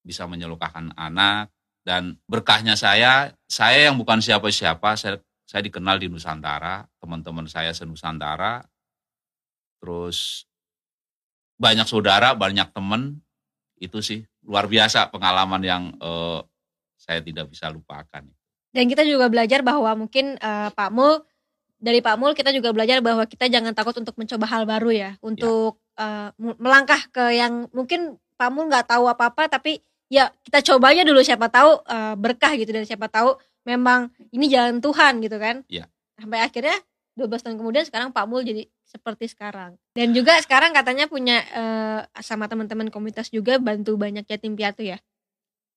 bisa 0.03 0.27
menyelukakan 0.27 0.91
anak 0.99 1.55
dan 1.87 2.19
berkahnya 2.27 2.75
saya, 2.75 3.31
saya 3.47 3.93
yang 3.93 3.97
bukan 4.01 4.19
siapa-siapa, 4.19 4.99
saya, 4.99 5.23
saya 5.55 5.71
dikenal 5.71 6.03
di 6.03 6.11
Nusantara, 6.11 6.83
teman-teman 6.99 7.47
saya 7.47 7.71
senusantara, 7.71 8.67
terus 9.79 10.51
banyak 11.55 11.87
saudara, 11.87 12.35
banyak 12.35 12.75
teman, 12.75 13.23
itu 13.79 14.03
sih 14.03 14.27
luar 14.43 14.67
biasa 14.67 15.15
pengalaman 15.15 15.63
yang 15.63 15.83
eh, 15.95 16.43
saya 16.99 17.23
tidak 17.23 17.55
bisa 17.55 17.71
lupakan. 17.71 18.27
Dan 18.75 18.91
kita 18.91 19.07
juga 19.07 19.31
belajar 19.31 19.63
bahwa 19.63 19.95
mungkin 19.95 20.35
eh, 20.43 20.69
Pak 20.75 20.91
Mul 20.91 21.23
dari 21.79 22.03
Pak 22.03 22.19
Mul 22.19 22.35
kita 22.35 22.51
juga 22.51 22.75
belajar 22.75 22.99
bahwa 22.99 23.23
kita 23.23 23.47
jangan 23.47 23.79
takut 23.79 23.95
untuk 23.95 24.19
mencoba 24.19 24.51
hal 24.51 24.67
baru 24.67 24.91
ya, 24.91 25.11
untuk 25.23 25.79
eh, 25.95 26.35
mu- 26.35 26.59
melangkah 26.59 26.99
ke 27.15 27.31
yang 27.31 27.71
mungkin 27.71 28.19
Pak 28.35 28.51
Mul 28.51 28.67
nggak 28.67 28.91
tahu 28.91 29.07
apa-apa 29.07 29.47
tapi 29.47 29.79
ya 30.15 30.31
kita 30.47 30.63
coba 30.63 30.95
aja 30.95 31.03
dulu 31.03 31.19
siapa 31.27 31.51
tahu 31.51 31.83
eh, 31.83 32.15
berkah 32.15 32.55
gitu 32.55 32.71
dan 32.71 32.87
siapa 32.87 33.11
tahu 33.11 33.35
memang 33.67 34.15
ini 34.31 34.47
jalan 34.47 34.79
Tuhan 34.79 35.19
gitu 35.19 35.37
kan. 35.43 35.67
Iya. 35.67 35.91
Sampai 36.15 36.39
akhirnya 36.47 36.79
12 37.19 37.43
tahun 37.43 37.57
kemudian 37.59 37.85
sekarang 37.87 38.15
Pak 38.15 38.27
Mul 38.31 38.47
jadi 38.47 38.71
seperti 38.87 39.27
sekarang. 39.27 39.75
Dan 39.99 40.15
juga 40.15 40.39
sekarang 40.39 40.71
katanya 40.71 41.11
punya 41.11 41.43
eh, 41.43 42.01
sama 42.23 42.47
teman-teman 42.47 42.95
komunitas 42.95 43.35
juga 43.35 43.59
bantu 43.59 43.99
banyak 43.99 44.23
yatim 44.31 44.55
piatu 44.55 44.87
ya. 44.87 45.03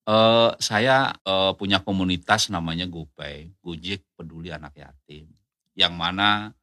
Eh, 0.07 0.51
saya 0.63 1.17
eh, 1.25 1.51
punya 1.57 1.81
komunitas 1.81 2.53
namanya 2.53 2.85
GoPay, 2.85 3.57
Gojek 3.59 4.05
Peduli 4.13 4.53
Anak 4.53 4.77
Yatim. 4.77 5.27
Yang 5.73 5.93
mana 5.97 6.53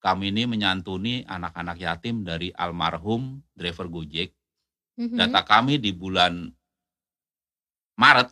kami 0.00 0.30
ini 0.30 0.46
menyantuni 0.46 1.26
anak-anak 1.26 1.76
yatim 1.82 2.22
dari 2.22 2.54
almarhum 2.54 3.42
driver 3.52 3.90
Gojek. 3.90 4.30
Mhm. 4.96 5.18
Data 5.18 5.44
kami 5.44 5.76
di 5.76 5.92
bulan 5.92 6.48
Maret, 7.96 8.28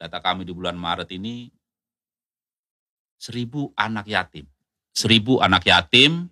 data 0.00 0.18
kami 0.18 0.48
di 0.48 0.52
bulan 0.52 0.74
Maret 0.74 1.12
ini 1.12 1.52
seribu 3.20 3.68
anak 3.76 4.08
yatim. 4.08 4.48
Seribu 4.96 5.38
anak 5.38 5.62
yatim 5.68 6.26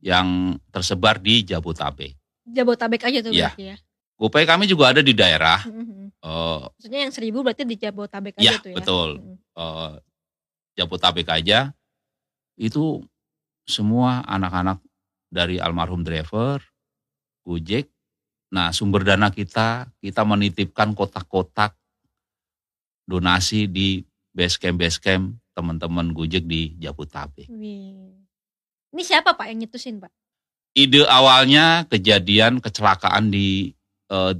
yang 0.00 0.56
tersebar 0.72 1.20
di 1.20 1.44
Jabotabek. 1.44 2.16
Jabotabek 2.48 3.02
aja 3.04 3.18
tuh 3.20 3.32
Iya. 3.34 3.52
berarti 3.52 3.64
ya. 3.74 3.76
GoPay 4.18 4.44
kami 4.50 4.64
juga 4.66 4.90
ada 4.90 5.02
di 5.04 5.14
daerah. 5.14 5.62
Mhm. 5.62 6.10
eh, 6.18 6.62
Maksudnya 6.74 7.00
yang 7.06 7.12
seribu 7.14 7.46
berarti 7.46 7.62
di 7.62 7.76
Jabotabek 7.78 8.34
aja 8.34 8.42
Iya, 8.42 8.54
tuh 8.58 8.70
ya. 8.72 8.76
betul. 8.80 9.08
Mhm. 9.20 9.36
eh, 9.54 9.92
Jabotabek 10.74 11.28
aja 11.28 11.70
itu 12.56 13.02
semua 13.68 14.24
anak-anak 14.26 14.80
dari 15.28 15.60
almarhum 15.60 16.02
driver 16.02 16.58
Gojek. 17.44 17.92
Nah, 18.48 18.72
sumber 18.72 19.04
dana 19.04 19.28
kita 19.28 19.92
kita 20.00 20.24
menitipkan 20.24 20.96
kotak-kotak 20.96 21.76
donasi 23.04 23.68
di 23.68 24.04
base 24.32 24.56
camp 24.56 24.80
base 24.80 25.00
camp 25.00 25.36
teman-teman 25.52 26.12
Gojek 26.12 26.44
di 26.46 26.76
Jabotabek. 26.78 27.50
Wih. 27.50 28.14
Ini 28.94 29.02
siapa 29.04 29.36
Pak 29.36 29.52
yang 29.52 29.64
nyetusin 29.64 30.00
Pak? 30.00 30.12
Ide 30.72 31.04
awalnya 31.10 31.84
kejadian 31.90 32.62
kecelakaan 32.62 33.28
di 33.28 33.74
eh, 34.08 34.32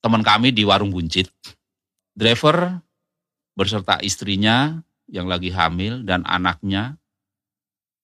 teman 0.00 0.24
kami 0.24 0.50
di 0.50 0.64
warung 0.64 0.90
buncit. 0.90 1.28
Driver 2.16 2.80
beserta 3.54 4.00
istrinya 4.00 4.80
yang 5.06 5.28
lagi 5.28 5.52
hamil 5.52 6.02
dan 6.02 6.24
anaknya 6.24 6.96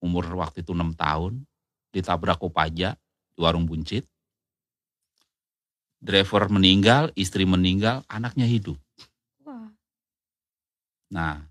umur 0.05 0.29
waktu 0.37 0.61
itu 0.62 0.77
6 0.77 0.95
tahun 0.95 1.43
ditabrak 1.91 2.39
kopaja 2.39 2.95
di 3.35 3.41
warung 3.41 3.65
buncit. 3.65 4.05
Driver 6.07 6.47
meninggal, 6.47 7.11
istri 7.19 7.42
meninggal, 7.42 8.07
anaknya 8.07 8.47
hidup. 8.47 8.79
Wah. 9.42 9.75
Nah, 11.11 11.42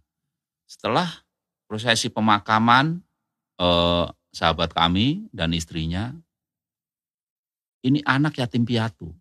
setelah 0.63 1.11
prosesi 1.67 2.07
pemakaman 2.07 3.03
eh, 3.59 4.05
sahabat 4.31 4.71
kami 4.71 5.27
dan 5.35 5.51
istrinya, 5.51 6.15
ini 7.83 7.99
anak 8.07 8.39
yatim 8.39 8.63
piatu. 8.63 9.11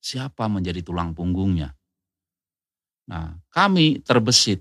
Siapa 0.00 0.44
menjadi 0.48 0.84
tulang 0.84 1.16
punggungnya? 1.16 1.72
Nah, 3.08 3.36
kami 3.48 4.04
terbesit, 4.04 4.60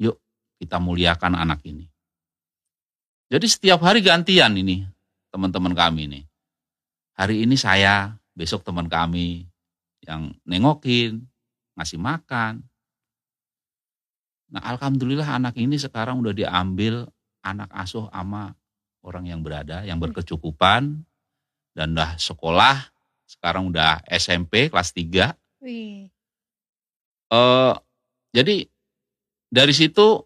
yuk 0.00 0.16
kita 0.56 0.80
muliakan 0.80 1.38
anak 1.38 1.60
ini. 1.68 1.86
Jadi 3.28 3.46
setiap 3.48 3.80
hari 3.84 4.04
gantian 4.04 4.52
ini 4.56 4.84
teman-teman 5.32 5.72
kami 5.72 6.10
ini. 6.10 6.20
Hari 7.14 7.46
ini 7.46 7.54
saya, 7.54 8.10
besok 8.34 8.66
teman 8.66 8.90
kami 8.90 9.46
yang 10.04 10.34
nengokin, 10.44 11.24
ngasih 11.78 11.98
makan. 11.98 12.60
Nah 14.52 14.62
alhamdulillah 14.62 15.26
anak 15.26 15.56
ini 15.56 15.80
sekarang 15.80 16.20
udah 16.20 16.34
diambil 16.34 17.08
anak 17.42 17.70
asuh 17.72 18.06
ama 18.10 18.52
orang 19.04 19.30
yang 19.30 19.40
berada, 19.40 19.82
yang 19.86 19.98
berkecukupan, 19.98 21.04
dan 21.74 21.88
udah 21.92 22.16
sekolah, 22.16 22.88
sekarang 23.26 23.68
udah 23.68 24.00
SMP 24.08 24.70
kelas 24.70 24.94
3. 24.94 25.34
Wih. 25.64 26.08
Uh, 27.28 27.74
jadi 28.30 28.68
dari 29.50 29.74
situ 29.74 30.22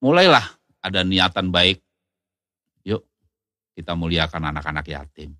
mulailah 0.00 0.44
ada 0.84 1.00
niatan 1.02 1.50
baik, 1.50 1.80
yuk 2.84 3.02
kita 3.74 3.96
muliakan 3.96 4.52
anak-anak 4.54 4.86
yatim. 4.86 5.34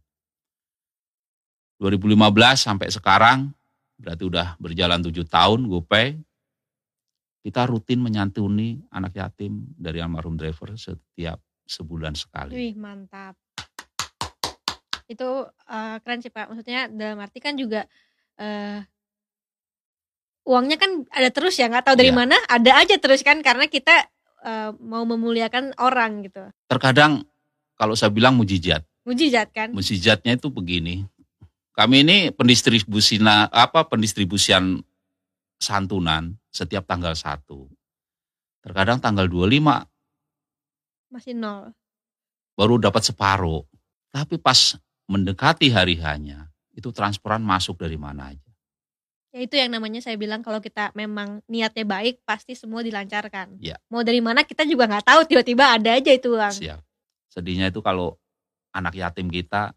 2015 1.77 2.17
sampai 2.57 2.89
sekarang 2.89 3.53
berarti 3.97 4.25
udah 4.29 4.57
berjalan 4.61 5.01
tujuh 5.05 5.25
tahun 5.29 5.69
GoPay. 5.69 6.17
Kita 7.47 7.63
rutin 7.63 8.03
menyantuni 8.03 8.83
anak 8.91 9.15
yatim 9.15 9.71
dari 9.79 10.03
almarhum 10.03 10.35
driver 10.35 10.75
setiap 10.75 11.39
sebulan 11.63 12.19
sekali. 12.19 12.59
Wih 12.59 12.75
mantap. 12.75 13.39
Itu 15.07 15.47
uh, 15.47 15.97
keren 16.03 16.19
sih 16.19 16.33
Pak. 16.35 16.51
Maksudnya 16.51 16.91
dalam 16.91 17.23
arti 17.23 17.39
kan 17.39 17.55
juga 17.55 17.87
uh, 18.43 18.83
uangnya 20.47 20.79
kan 20.79 21.07
ada 21.11 21.31
terus 21.31 21.55
ya 21.59 21.71
nggak 21.71 21.87
tahu 21.87 21.97
dari 21.99 22.11
ya. 22.11 22.19
mana 22.19 22.37
ada 22.51 22.83
aja 22.83 22.99
terus 22.99 23.23
kan 23.23 23.39
karena 23.43 23.71
kita 23.71 24.11
uh, 24.43 24.75
mau 24.83 25.07
memuliakan 25.07 25.79
orang 25.79 26.27
gitu. 26.27 26.51
Terkadang 26.67 27.27
kalau 27.79 27.95
saya 27.95 28.11
bilang 28.11 28.35
mujizat. 28.35 28.83
Mujizat 29.07 29.55
kan? 29.55 29.71
Mujizatnya 29.71 30.35
itu 30.35 30.51
begini. 30.51 31.07
Kami 31.77 31.97
ini 32.01 32.19
pendistribusian 32.33 33.29
apa 33.53 33.85
pendistribusian 33.85 34.81
santunan 35.61 36.33
setiap 36.49 36.89
tanggal 36.89 37.13
1. 37.13 37.45
Terkadang 38.65 38.99
tanggal 38.99 39.29
25 39.29 39.85
masih 41.13 41.37
nol. 41.37 41.73
Baru 42.57 42.81
dapat 42.81 43.05
separuh. 43.05 43.63
Tapi 44.09 44.41
pas 44.41 44.77
mendekati 45.05 45.69
hari 45.69 46.01
hanya, 46.01 46.49
itu 46.73 46.89
transferan 46.91 47.45
masuk 47.45 47.77
dari 47.77 48.01
mana 48.01 48.33
aja. 48.33 48.51
Ya 49.37 49.45
itu 49.45 49.55
yang 49.61 49.69
namanya 49.69 50.01
saya 50.01 50.17
bilang 50.17 50.41
kalau 50.41 50.65
kita 50.65 50.97
memang 50.97 51.45
niatnya 51.45 51.85
baik 51.85 52.25
pasti 52.25 52.57
semua 52.57 52.81
dilancarkan. 52.81 53.61
Ya. 53.61 53.77
Mau 53.93 54.01
dari 54.01 54.25
mana 54.25 54.49
kita 54.49 54.65
juga 54.65 54.89
nggak 54.89 55.05
tahu 55.05 55.21
tiba-tiba 55.29 55.77
ada 55.77 55.93
aja 55.93 56.09
itu 56.09 56.33
uang. 56.33 56.57
Siap. 56.57 56.81
Sedihnya 57.29 57.69
itu 57.69 57.85
kalau 57.85 58.17
anak 58.73 58.97
yatim 58.97 59.29
kita 59.29 59.77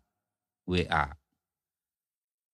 WA. 0.64 1.19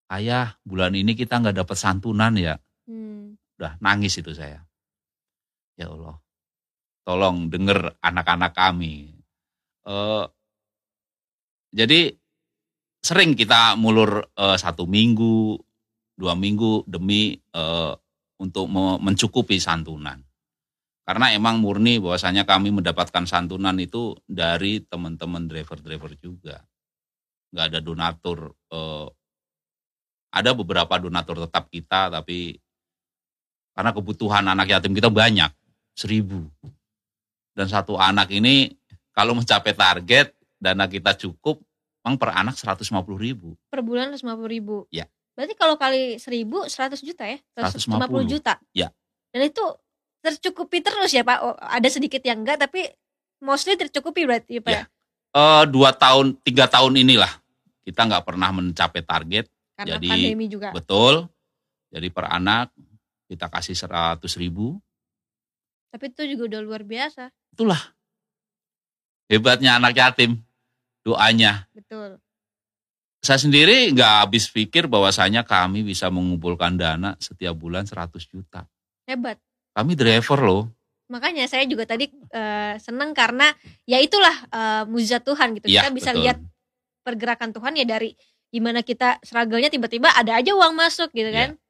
Ayah 0.06 0.54
bulan 0.62 0.94
ini 0.94 1.18
kita 1.18 1.41
nggak 1.41 1.65
dapat 1.65 1.78
santunan 1.78 2.38
ya. 2.38 2.62
Hmm. 2.86 3.34
Udah 3.58 3.80
nangis 3.82 4.22
itu 4.22 4.30
saya. 4.36 4.62
Ya 5.76 5.91
Allah, 5.91 6.22
tolong 7.04 7.50
denger 7.52 8.00
anak-anak 8.00 8.54
kami. 8.56 9.18
Uh, 9.84 10.30
jadi 11.76 12.15
sering 13.04 13.36
kita 13.36 13.76
mulur 13.76 14.24
uh, 14.39 14.56
satu 14.56 14.88
minggu, 14.88 15.60
dua 16.15 16.34
minggu 16.34 16.88
demi 16.88 17.36
uh, 17.54 17.91
untuk 18.39 18.72
mencukupi 18.72 19.60
santunan. 19.60 20.24
Karena 21.06 21.30
emang 21.36 21.62
murni 21.62 22.02
bahwasanya 22.02 22.50
kami 22.50 22.74
mendapatkan 22.74 23.30
santunan 23.30 23.78
itu 23.78 24.18
dari 24.26 24.82
teman-teman 24.82 25.46
driver-driver 25.46 26.18
juga. 26.18 26.65
Nggak 27.54 27.65
ada 27.70 27.80
donatur. 27.84 28.39
Uh, 28.74 29.12
ada 30.36 30.52
beberapa 30.52 31.00
donatur 31.00 31.48
tetap 31.48 31.71
kita, 31.71 32.12
tapi 32.12 32.60
karena 33.71 33.95
kebutuhan 33.95 34.43
anak 34.43 34.67
yatim 34.67 34.91
kita 34.91 35.08
banyak, 35.08 35.48
seribu. 35.95 36.52
Dan 37.56 37.71
satu 37.71 37.95
anak 37.95 38.28
ini 38.36 38.76
kalau 39.15 39.32
mencapai 39.32 39.71
target, 39.71 40.36
dana 40.60 40.91
kita 40.91 41.15
cukup, 41.15 41.63
memang 42.04 42.19
per 42.19 42.36
anak 42.36 42.60
150 42.60 42.84
ribu. 43.15 43.56
Per 43.71 43.80
bulan 43.80 44.12
150 44.12 44.43
ribu? 44.52 44.84
Ya. 44.91 45.08
Berarti 45.39 45.56
kalau 45.56 45.80
kali 45.80 46.19
seribu 46.19 46.67
100 46.67 47.00
juta 47.00 47.24
ya? 47.24 47.39
150 47.56 48.28
juta? 48.28 48.60
Ya. 48.76 48.91
Dan 49.32 49.48
itu 49.48 49.63
tercukupi 50.19 50.84
terus 50.84 51.15
ya 51.15 51.24
Pak? 51.24 51.38
Oh, 51.43 51.56
ada 51.56 51.88
sedikit 51.88 52.19
yang 52.28 52.43
enggak 52.43 52.60
tapi 52.60 52.91
mostly 53.39 53.80
tercukupi 53.80 54.28
berarti 54.28 54.60
Pak? 54.60 54.71
Ya. 54.71 54.84
Uh, 55.36 55.67
dua 55.67 55.91
tahun, 55.91 56.36
tiga 56.43 56.67
tahun 56.67 56.95
inilah 56.95 57.32
kita 57.88 58.02
nggak 58.04 58.24
pernah 58.26 58.50
mencapai 58.52 59.04
target. 59.04 59.45
Karena 59.76 60.00
jadi, 60.00 60.08
pandemi 60.08 60.46
juga. 60.48 60.72
Betul. 60.72 61.28
Jadi 61.92 62.08
per 62.12 62.26
anak 62.32 62.72
kita 63.28 63.52
kasih 63.52 63.76
100 63.76 64.24
ribu. 64.40 64.80
Tapi 65.92 66.12
itu 66.12 66.24
juga 66.36 66.56
udah 66.56 66.62
luar 66.64 66.82
biasa. 66.84 67.32
Itulah 67.56 67.80
hebatnya 69.32 69.80
anak 69.80 69.96
yatim 69.96 70.40
doanya. 71.04 71.68
Betul 71.72 72.24
saya 73.26 73.42
sendiri 73.42 73.90
nggak 73.90 74.14
habis 74.22 74.46
pikir 74.54 74.86
bahwasanya 74.86 75.42
kami 75.42 75.82
bisa 75.82 76.14
mengumpulkan 76.14 76.78
dana 76.78 77.18
setiap 77.18 77.58
bulan 77.58 77.90
100 77.90 78.14
juta. 78.30 78.70
Hebat. 79.10 79.42
Kami 79.74 79.98
driver 79.98 80.40
loh. 80.46 80.64
Makanya 81.10 81.50
saya 81.50 81.66
juga 81.66 81.90
tadi 81.90 82.06
uh, 82.14 82.78
seneng 82.78 83.18
karena 83.18 83.50
ya 83.90 83.98
itulah 83.98 84.36
uh, 84.54 84.84
mujizat 84.86 85.26
Tuhan 85.26 85.58
gitu. 85.58 85.66
Ya, 85.74 85.82
kita 85.82 85.90
bisa 85.90 86.14
betul. 86.14 86.22
lihat 86.22 86.38
pergerakan 87.02 87.50
Tuhan 87.50 87.74
ya 87.82 87.86
dari 87.86 88.14
gimana 88.56 88.80
kita 88.88 89.20
struggle-nya 89.20 89.68
tiba-tiba 89.68 90.08
ada 90.15 90.39
aja 90.39 90.56
uang 90.56 90.80
masuk 90.80 91.12
gitu 91.12 91.28
iya. 91.28 91.36
kan. 91.36 91.50
Ya. 91.60 91.62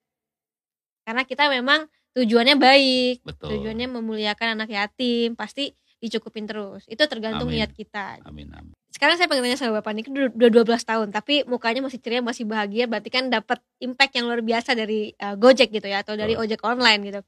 Karena 1.10 1.22
kita 1.26 1.44
memang 1.50 1.90
tujuannya 2.14 2.56
baik. 2.62 3.26
Betul. 3.26 3.58
Tujuannya 3.58 3.90
memuliakan 3.90 4.62
anak 4.62 4.70
yatim, 4.70 5.34
pasti 5.34 5.74
dicukupin 5.98 6.46
terus. 6.46 6.86
Itu 6.86 7.10
tergantung 7.10 7.50
amin. 7.50 7.66
niat 7.66 7.74
kita. 7.74 8.22
Amin 8.22 8.54
amin 8.54 8.78
sekarang 8.96 9.20
saya 9.20 9.28
pengen 9.28 9.52
tanya 9.52 9.60
sama 9.60 9.84
bapak 9.84 9.92
ini 9.92 10.08
udah 10.08 10.50
12 10.64 10.72
tahun 10.88 11.08
tapi 11.12 11.44
mukanya 11.52 11.84
masih 11.84 12.00
ceria 12.00 12.24
masih 12.24 12.48
bahagia 12.48 12.88
berarti 12.88 13.12
kan 13.12 13.28
dapat 13.28 13.60
impact 13.84 14.16
yang 14.16 14.32
luar 14.32 14.40
biasa 14.40 14.72
dari 14.72 15.12
uh, 15.20 15.36
Gojek 15.36 15.68
gitu 15.68 15.84
ya 15.92 16.00
atau 16.00 16.16
dari 16.16 16.40
ojek 16.40 16.64
online 16.64 17.04
gitu 17.04 17.20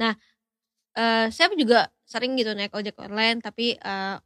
nah 0.00 0.16
uh, 0.96 1.28
saya 1.28 1.52
juga 1.60 1.92
sering 2.08 2.40
gitu 2.40 2.56
naik 2.56 2.72
ojek 2.72 2.96
online 2.96 3.44
tapi 3.44 3.76
uh, 3.84 4.16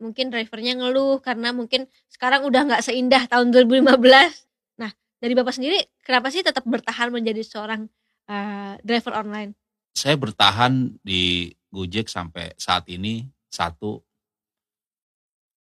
mungkin 0.00 0.32
drivernya 0.32 0.80
ngeluh 0.80 1.20
karena 1.20 1.52
mungkin 1.52 1.86
sekarang 2.08 2.48
udah 2.48 2.66
nggak 2.66 2.82
seindah 2.82 3.28
tahun 3.28 3.52
2015 3.52 4.00
nah 4.80 4.90
dari 5.20 5.32
bapak 5.36 5.54
sendiri 5.54 5.78
kenapa 6.00 6.32
sih 6.32 6.40
tetap 6.40 6.64
bertahan 6.64 7.12
menjadi 7.12 7.44
seorang 7.44 7.86
uh, 8.30 8.74
driver 8.86 9.14
online? 9.18 9.58
Saya 9.90 10.14
bertahan 10.14 11.02
di 11.02 11.50
Gojek 11.70 12.06
sampai 12.06 12.54
saat 12.54 12.86
ini 12.86 13.26
satu. 13.50 13.98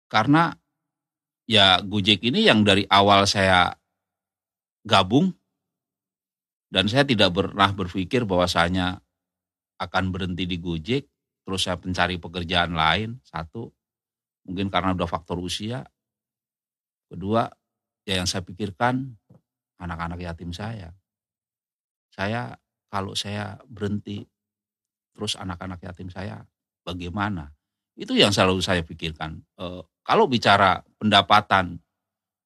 Karena 0.09 0.49
ya 1.45 1.79
Gojek 1.85 2.25
ini 2.25 2.49
yang 2.49 2.65
dari 2.65 2.85
awal 2.89 3.29
saya 3.29 3.73
gabung 4.87 5.35
dan 6.67 6.87
saya 6.87 7.03
tidak 7.07 7.31
pernah 7.35 7.71
berpikir 7.71 8.23
bahwasanya 8.23 8.99
akan 9.77 10.09
berhenti 10.09 10.49
di 10.49 10.57
Gojek 10.57 11.05
terus 11.47 11.63
saya 11.63 11.79
mencari 11.79 12.19
pekerjaan 12.19 12.75
lain 12.75 13.19
satu 13.23 13.71
mungkin 14.47 14.71
karena 14.71 14.95
udah 14.95 15.05
faktor 15.05 15.37
usia. 15.43 15.83
Kedua 17.11 17.47
ya 18.07 18.23
yang 18.23 18.27
saya 18.27 18.41
pikirkan 18.41 19.19
anak-anak 19.77 20.23
yatim 20.23 20.55
saya. 20.55 20.95
Saya 22.09 22.55
kalau 22.87 23.13
saya 23.13 23.59
berhenti 23.67 24.23
terus 25.11 25.35
anak-anak 25.35 25.83
yatim 25.83 26.07
saya 26.07 26.41
bagaimana? 26.87 27.51
Itu 27.93 28.15
yang 28.15 28.31
selalu 28.31 28.63
saya 28.63 28.81
pikirkan. 28.81 29.43
E, 29.57 29.65
kalau 30.07 30.29
bicara 30.29 30.85
pendapatan 31.01 31.81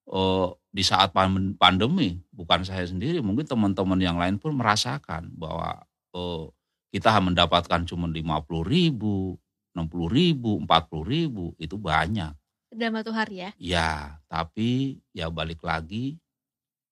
uh, 0.10 0.50
di 0.72 0.84
saat 0.84 1.12
pandemi, 1.60 2.20
bukan 2.32 2.64
saya 2.64 2.88
sendiri, 2.88 3.20
mungkin 3.20 3.44
teman-teman 3.48 4.00
yang 4.00 4.16
lain 4.16 4.40
pun 4.40 4.56
merasakan 4.56 5.32
bahwa 5.36 5.84
uh, 6.16 6.48
kita 6.92 7.12
mendapatkan 7.20 7.84
cuma 7.88 8.08
50 8.08 8.66
ribu, 8.68 9.36
60 9.76 10.12
ribu, 10.12 10.60
40 10.64 11.04
ribu, 11.08 11.46
itu 11.56 11.80
banyak. 11.80 12.36
Dalam 12.72 12.96
satu 13.04 13.12
hari 13.12 13.44
ya? 13.44 13.50
Ya, 13.60 13.92
tapi 14.32 15.00
ya 15.12 15.28
balik 15.28 15.60
lagi 15.64 16.20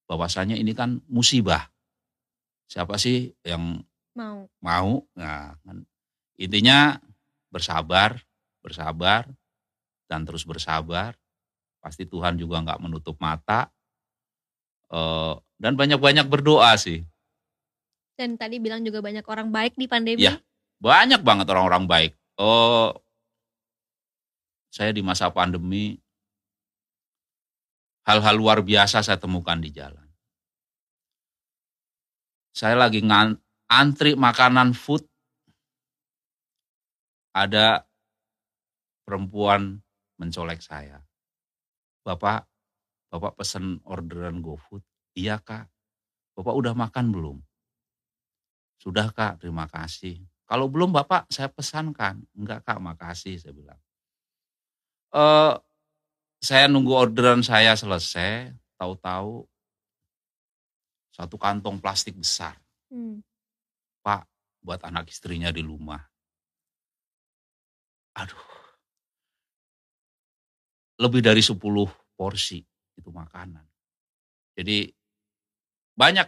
bahwasanya 0.08 0.60
ini 0.60 0.76
kan 0.76 1.00
musibah. 1.08 1.72
Siapa 2.68 3.00
sih 3.00 3.32
yang 3.48 3.80
mau? 4.18 4.46
Mau, 4.60 5.08
nah, 5.16 5.56
kan. 5.64 5.86
intinya 6.36 7.00
bersabar, 7.48 8.20
bersabar, 8.60 9.28
dan 10.10 10.28
terus 10.28 10.44
bersabar. 10.44 11.16
Pasti 11.80 12.04
Tuhan 12.04 12.36
juga 12.36 12.60
nggak 12.60 12.82
menutup 12.84 13.16
mata. 13.24 13.72
Uh, 14.92 15.40
dan 15.56 15.80
banyak-banyak 15.80 16.28
berdoa 16.28 16.76
sih. 16.76 17.08
Dan 18.20 18.36
tadi 18.36 18.60
bilang 18.60 18.84
juga 18.84 19.00
banyak 19.00 19.24
orang 19.24 19.48
baik 19.48 19.80
di 19.80 19.88
pandemi. 19.88 20.28
Ya. 20.28 20.36
Banyak 20.84 21.24
banget 21.24 21.48
orang-orang 21.48 21.88
baik. 21.88 22.19
Oh, 22.40 22.96
saya 24.72 24.96
di 24.96 25.04
masa 25.04 25.28
pandemi 25.28 26.00
hal-hal 28.08 28.40
luar 28.40 28.64
biasa 28.64 29.04
saya 29.04 29.20
temukan 29.20 29.60
di 29.60 29.76
jalan. 29.76 30.08
Saya 32.56 32.80
lagi 32.80 33.04
ngan, 33.04 33.36
antri 33.68 34.16
makanan 34.16 34.72
food, 34.72 35.04
ada 37.36 37.84
perempuan 39.04 39.84
mencolek 40.16 40.64
saya. 40.64 41.04
Bapak, 42.08 42.48
Bapak 43.12 43.36
pesen 43.36 43.84
orderan 43.84 44.40
GoFood? 44.40 44.86
Iya 45.12 45.44
kak. 45.44 45.68
Bapak 46.40 46.56
udah 46.56 46.72
makan 46.72 47.12
belum? 47.12 47.38
Sudah 48.80 49.12
kak, 49.12 49.44
terima 49.44 49.68
kasih. 49.68 50.24
Kalau 50.50 50.66
belum 50.66 50.90
Bapak 50.90 51.30
saya 51.30 51.46
pesankan. 51.46 52.26
Enggak 52.34 52.66
kak, 52.66 52.82
makasih 52.82 53.38
saya 53.38 53.54
bilang. 53.54 53.78
Uh, 55.14 55.54
saya 56.42 56.66
nunggu 56.66 56.90
orderan 56.90 57.46
saya 57.46 57.78
selesai, 57.78 58.50
tahu-tahu 58.82 59.46
satu 61.14 61.38
kantong 61.38 61.78
plastik 61.78 62.18
besar. 62.18 62.58
Hmm. 62.90 63.22
Pak, 64.02 64.26
buat 64.66 64.82
anak 64.82 65.14
istrinya 65.14 65.54
di 65.54 65.62
rumah. 65.62 66.02
Aduh. 68.18 68.48
Lebih 70.98 71.22
dari 71.22 71.46
10 71.46 71.62
porsi 72.18 72.60
itu 72.98 73.10
makanan. 73.14 73.64
Jadi 74.58 74.90
banyak 75.94 76.28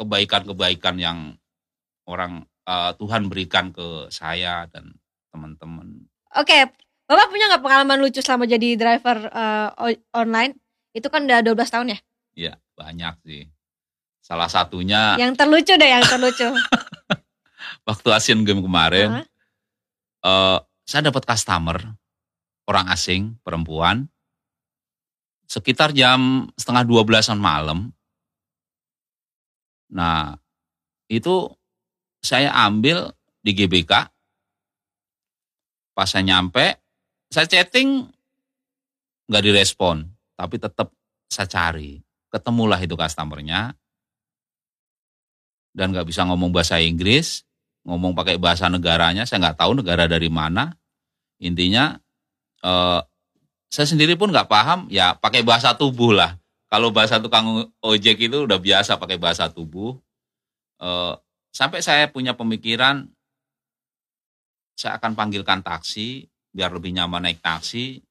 kebaikan-kebaikan 0.00 0.96
yang 0.98 1.18
orang 2.06 2.42
uh, 2.68 2.92
Tuhan 2.96 3.28
berikan 3.28 3.70
ke 3.70 4.08
saya 4.08 4.68
dan 4.68 4.92
teman-teman. 5.32 6.08
Oke, 6.34 6.70
Bapak 7.04 7.28
punya 7.28 7.52
nggak 7.52 7.64
pengalaman 7.64 8.00
lucu 8.00 8.24
selama 8.24 8.48
jadi 8.48 8.80
driver 8.80 9.28
uh, 9.28 9.76
online? 10.16 10.56
Itu 10.96 11.12
kan 11.12 11.28
udah 11.28 11.44
12 11.44 11.68
tahun 11.68 11.86
ya? 11.92 11.98
Iya, 12.34 12.52
banyak 12.74 13.14
sih. 13.28 13.42
Salah 14.24 14.48
satunya 14.48 15.20
Yang 15.20 15.36
terlucu 15.36 15.76
deh, 15.76 15.90
yang 15.90 16.04
terlucu. 16.08 16.48
Waktu 17.88 18.08
Asian 18.08 18.40
Games 18.48 18.64
kemarin, 18.64 19.08
uh 19.10 19.16
-huh. 19.20 20.24
uh, 20.24 20.58
saya 20.88 21.12
dapat 21.12 21.28
customer 21.28 21.76
orang 22.64 22.88
asing, 22.88 23.36
perempuan, 23.44 24.08
sekitar 25.44 25.92
jam 25.92 26.48
setengah 26.56 26.88
dua 26.88 27.04
belasan 27.04 27.36
malam. 27.36 27.92
Nah, 29.92 30.40
itu 31.12 31.52
saya 32.24 32.48
ambil 32.64 33.12
di 33.44 33.52
GBK. 33.52 33.92
Pas 35.92 36.08
saya 36.08 36.24
nyampe, 36.24 36.80
saya 37.28 37.44
chatting 37.44 38.08
nggak 39.28 39.44
direspon, 39.44 40.08
tapi 40.34 40.56
tetap 40.56 40.90
saya 41.28 41.46
cari. 41.46 42.00
Ketemulah 42.32 42.80
itu 42.80 42.96
customernya 42.96 43.76
dan 45.74 45.90
nggak 45.90 46.06
bisa 46.08 46.24
ngomong 46.24 46.54
bahasa 46.54 46.78
Inggris, 46.78 47.42
ngomong 47.82 48.14
pakai 48.14 48.40
bahasa 48.40 48.70
negaranya, 48.70 49.26
saya 49.26 49.42
nggak 49.44 49.58
tahu 49.60 49.82
negara 49.82 50.06
dari 50.06 50.30
mana. 50.32 50.74
Intinya 51.42 51.98
eh, 52.64 53.00
saya 53.68 53.86
sendiri 53.86 54.14
pun 54.14 54.30
nggak 54.30 54.46
paham, 54.46 54.86
ya 54.88 55.18
pakai 55.18 55.42
bahasa 55.42 55.74
tubuh 55.74 56.14
lah. 56.14 56.38
Kalau 56.70 56.90
bahasa 56.90 57.22
tukang 57.22 57.70
ojek 57.82 58.18
itu 58.18 58.50
udah 58.50 58.58
biasa 58.58 58.98
pakai 58.98 59.18
bahasa 59.18 59.50
tubuh. 59.50 59.94
Eh, 60.82 61.14
sampai 61.54 61.78
saya 61.80 62.10
punya 62.10 62.34
pemikiran 62.34 63.06
saya 64.74 64.98
akan 64.98 65.14
panggilkan 65.14 65.62
taksi 65.62 66.26
biar 66.50 66.74
lebih 66.74 66.90
nyaman 66.90 67.30
naik 67.30 67.38
taksi. 67.38 68.02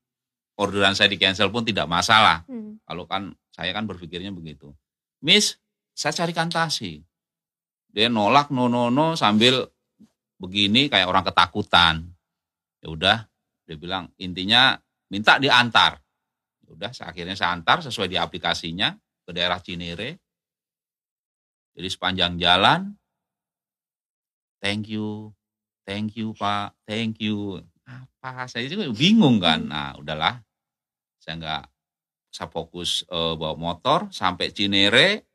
Orderan 0.54 0.94
saya 0.96 1.10
di 1.12 1.20
cancel 1.20 1.52
pun 1.52 1.66
tidak 1.68 1.90
masalah. 1.90 2.46
Hmm. 2.48 2.80
kalau 2.86 3.10
kan 3.10 3.34
saya 3.52 3.74
kan 3.76 3.84
berpikirnya 3.90 4.32
begitu. 4.32 4.72
Miss 5.26 5.60
saya 5.92 6.16
carikan 6.16 6.48
taksi. 6.48 7.04
Dia 7.94 8.08
nolak 8.08 8.50
no 8.50 8.72
no 8.72 8.88
no 8.94 9.18
sambil 9.20 9.66
begini 10.40 10.88
kayak 10.88 11.10
orang 11.10 11.26
ketakutan. 11.26 12.06
Ya 12.80 12.88
udah 12.88 13.18
dia 13.66 13.76
bilang 13.76 14.14
intinya 14.22 14.78
minta 15.10 15.42
diantar. 15.42 16.00
Ya 16.64 16.70
udah 16.74 16.92
akhirnya 16.96 17.36
saya 17.36 17.58
antar 17.58 17.82
sesuai 17.82 18.08
di 18.08 18.18
aplikasinya 18.22 18.94
ke 19.26 19.32
daerah 19.34 19.58
Cinere. 19.58 20.22
Jadi 21.74 21.88
sepanjang 21.90 22.38
jalan 22.38 22.94
thank 24.64 24.88
you, 24.88 25.36
thank 25.84 26.16
you 26.16 26.32
Pak, 26.32 26.72
thank 26.88 27.20
you. 27.20 27.60
Apa? 27.84 28.48
Saya 28.48 28.72
juga 28.72 28.88
bingung 28.96 29.44
kan. 29.44 29.68
Nah 29.68 30.00
udahlah, 30.00 30.40
saya 31.20 31.36
nggak 31.36 31.64
saya 32.32 32.48
fokus 32.48 33.04
uh, 33.12 33.36
bawa 33.36 33.60
motor 33.60 34.08
sampai 34.08 34.56
Cinere 34.56 35.28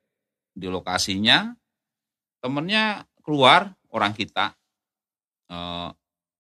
di 0.57 0.65
lokasinya. 0.65 1.53
Temennya 2.41 3.05
keluar 3.21 3.77
orang 3.93 4.17
kita 4.17 4.57
uh, 5.53 5.93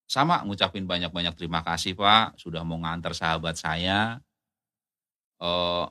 sama 0.08 0.40
ngucapin 0.48 0.88
banyak-banyak 0.88 1.36
terima 1.36 1.60
kasih 1.60 1.92
Pak 1.92 2.40
sudah 2.40 2.64
mau 2.64 2.80
ngantar 2.80 3.12
sahabat 3.12 3.60
saya. 3.60 4.16
Uh, 5.36 5.84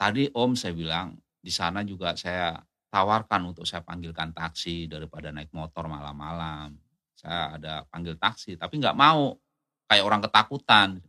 tadi 0.00 0.32
Om 0.32 0.56
saya 0.56 0.72
bilang 0.72 1.20
di 1.38 1.52
sana 1.52 1.84
juga 1.84 2.16
saya 2.16 2.58
tawarkan 2.92 3.56
untuk 3.56 3.64
saya 3.64 3.80
panggilkan 3.80 4.36
taksi 4.36 4.84
daripada 4.84 5.32
naik 5.32 5.48
motor 5.56 5.88
malam-malam. 5.88 6.76
Saya 7.16 7.56
ada 7.56 7.74
panggil 7.88 8.20
taksi, 8.20 8.60
tapi 8.60 8.76
nggak 8.76 8.92
mau 8.92 9.40
kayak 9.88 10.04
orang 10.04 10.20
ketakutan. 10.20 11.00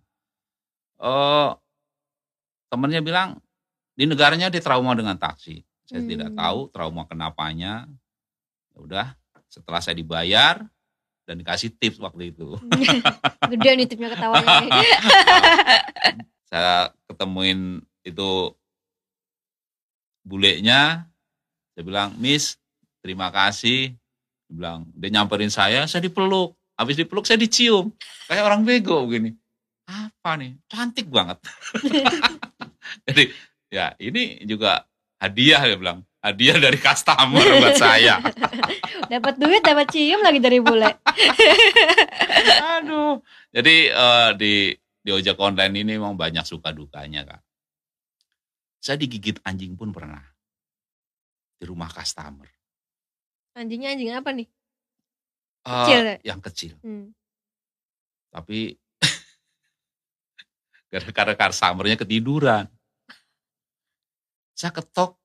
Oh, 1.04 1.60
temennya 2.72 3.04
bilang 3.04 3.44
di 4.00 4.08
negaranya 4.08 4.48
dia 4.48 4.64
trauma 4.64 4.96
dengan 4.96 5.20
taksi. 5.20 5.60
Saya 5.84 6.00
hmm. 6.00 6.10
tidak 6.10 6.32
tahu 6.32 6.60
trauma 6.72 7.04
kenapanya. 7.04 7.84
Ya 8.72 8.78
udah, 8.80 9.08
setelah 9.52 9.84
saya 9.84 10.00
dibayar 10.00 10.64
dan 11.28 11.36
dikasih 11.36 11.76
tips 11.76 12.00
waktu 12.00 12.32
itu. 12.32 12.56
Gede 13.52 13.70
nih 13.76 13.88
tipnya 13.92 14.16
ketawanya. 14.16 14.72
saya 16.50 16.96
ketemuin 17.12 17.84
itu 18.08 18.56
bulenya 20.24 21.12
saya 21.74 21.84
bilang, 21.84 22.10
Miss, 22.22 22.62
terima 23.02 23.34
kasih. 23.34 23.98
Dia 24.46 24.54
bilang, 24.54 24.86
dia 24.94 25.10
nyamperin 25.10 25.50
saya, 25.50 25.90
saya 25.90 26.06
dipeluk. 26.06 26.54
Habis 26.78 27.02
dipeluk 27.02 27.26
saya 27.26 27.42
dicium. 27.42 27.90
Kayak 28.30 28.46
orang 28.46 28.62
bego 28.62 29.06
begini. 29.10 29.34
Apa 29.90 30.38
nih? 30.38 30.58
Cantik 30.70 31.10
banget. 31.10 31.42
Jadi 33.10 33.24
ya 33.74 33.94
ini 33.98 34.46
juga 34.46 34.86
hadiah 35.18 35.62
dia 35.66 35.78
bilang. 35.78 36.06
Hadiah 36.24 36.56
dari 36.56 36.80
customer 36.80 37.44
buat 37.60 37.76
saya. 37.76 38.24
dapat 39.12 39.36
duit, 39.36 39.60
dapat 39.60 39.92
cium 39.92 40.24
lagi 40.24 40.40
dari 40.40 40.64
bule. 40.64 40.88
Aduh. 42.80 43.20
Jadi 43.52 43.92
uh, 43.92 44.32
di 44.32 44.72
di 45.04 45.10
ojek 45.12 45.36
online 45.36 45.84
ini 45.84 46.00
memang 46.00 46.16
banyak 46.16 46.48
suka 46.48 46.72
dukanya 46.72 47.28
kak. 47.28 47.42
Saya 48.80 48.96
digigit 48.96 49.44
anjing 49.44 49.76
pun 49.76 49.92
pernah 49.92 50.33
di 51.64 51.72
rumah 51.72 51.88
customer. 51.88 52.44
Anjingnya 53.56 53.96
anjing 53.96 54.12
apa 54.12 54.36
nih? 54.36 54.52
Uh, 55.64 55.72
kecil 55.88 56.00
ya? 56.04 56.16
Yang 56.36 56.42
kecil. 56.52 56.74
Hmm. 56.84 57.16
Tapi 58.28 58.76
gara-gara 60.92 61.48
customernya 61.48 61.96
ketiduran. 61.96 62.68
Saya 64.52 64.76
ketok. 64.76 65.16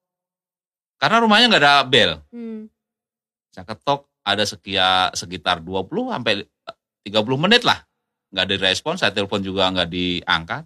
Karena 1.03 1.19
rumahnya 1.19 1.51
nggak 1.51 1.65
ada 1.67 1.83
bel. 1.83 2.23
Hmm. 2.31 2.71
Saya 3.51 3.67
ketok 3.67 4.07
ada 4.23 4.47
sekia, 4.47 5.11
sekitar 5.19 5.59
20 5.59 6.15
sampai 6.15 6.47
30 7.03 7.43
menit 7.43 7.67
lah. 7.67 7.83
Nggak 8.31 8.47
direspon, 8.55 8.95
saya 8.95 9.11
telepon 9.11 9.43
juga 9.43 9.67
nggak 9.75 9.91
diangkat. 9.91 10.65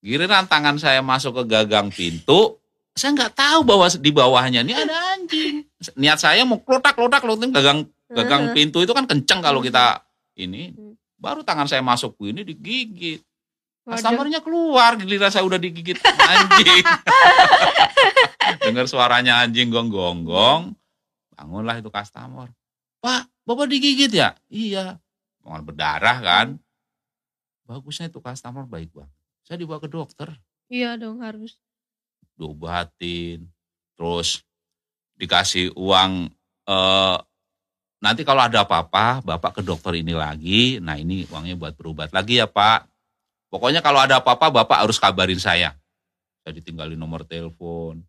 Giliran 0.00 0.48
tangan 0.48 0.80
saya 0.80 1.02
masuk 1.02 1.42
ke 1.42 1.58
gagang 1.58 1.90
pintu, 1.90 2.56
saya 2.96 3.12
nggak 3.12 3.36
tahu 3.36 3.60
bahwa 3.60 3.86
di 3.92 4.10
bawahnya 4.10 4.64
ini 4.64 4.72
ada 4.72 4.96
anjing. 5.14 5.68
Niat 6.00 6.16
saya 6.16 6.48
mau 6.48 6.64
klotak 6.64 6.96
klotak 6.96 7.20
klotak 7.20 7.52
gagang 7.52 7.84
gagang 8.08 8.56
pintu 8.56 8.80
itu 8.80 8.96
kan 8.96 9.04
kenceng 9.04 9.44
kalau 9.44 9.60
kita 9.60 10.00
ini. 10.40 10.72
Baru 11.20 11.44
tangan 11.44 11.68
saya 11.68 11.84
masuk 11.84 12.16
ini 12.24 12.40
digigit. 12.40 13.20
Customernya 13.86 14.42
keluar, 14.42 14.98
giliran 14.98 15.30
saya 15.30 15.46
udah 15.46 15.60
digigit 15.60 16.00
anjing. 16.02 16.82
Dengar 18.66 18.90
suaranya 18.90 19.44
anjing 19.44 19.70
gong-gong-gong. 19.70 20.74
Bangunlah 21.36 21.78
itu 21.78 21.92
customer. 21.92 22.50
Pak, 22.98 23.30
Bapak 23.46 23.70
digigit 23.70 24.10
ya? 24.10 24.34
Iya. 24.50 24.98
Mau 25.46 25.54
berdarah 25.62 26.18
kan? 26.18 26.46
Bagusnya 27.68 28.10
itu 28.10 28.18
customer 28.18 28.66
baik 28.66 28.90
banget. 28.90 29.14
Saya 29.46 29.62
dibawa 29.62 29.78
ke 29.78 29.86
dokter. 29.86 30.34
Iya 30.66 30.98
dong 30.98 31.22
harus 31.22 31.54
diobatin, 32.36 33.48
terus 33.96 34.44
dikasih 35.16 35.72
uang 35.74 36.28
eh, 36.68 37.16
nanti 38.04 38.22
kalau 38.22 38.44
ada 38.44 38.62
apa-apa 38.62 39.24
bapak 39.24 39.60
ke 39.60 39.62
dokter 39.64 39.96
ini 39.98 40.12
lagi. 40.12 40.78
Nah 40.78 41.00
ini 41.00 41.24
uangnya 41.32 41.56
buat 41.56 41.74
berobat 41.74 42.12
lagi 42.12 42.38
ya 42.38 42.46
pak. 42.46 42.86
Pokoknya 43.48 43.80
kalau 43.80 43.98
ada 44.02 44.20
apa-apa 44.20 44.52
bapak 44.52 44.86
harus 44.86 45.00
kabarin 45.00 45.40
saya. 45.40 45.72
Saya 46.44 46.52
ditinggalin 46.54 46.98
nomor 47.00 47.24
telepon. 47.24 48.04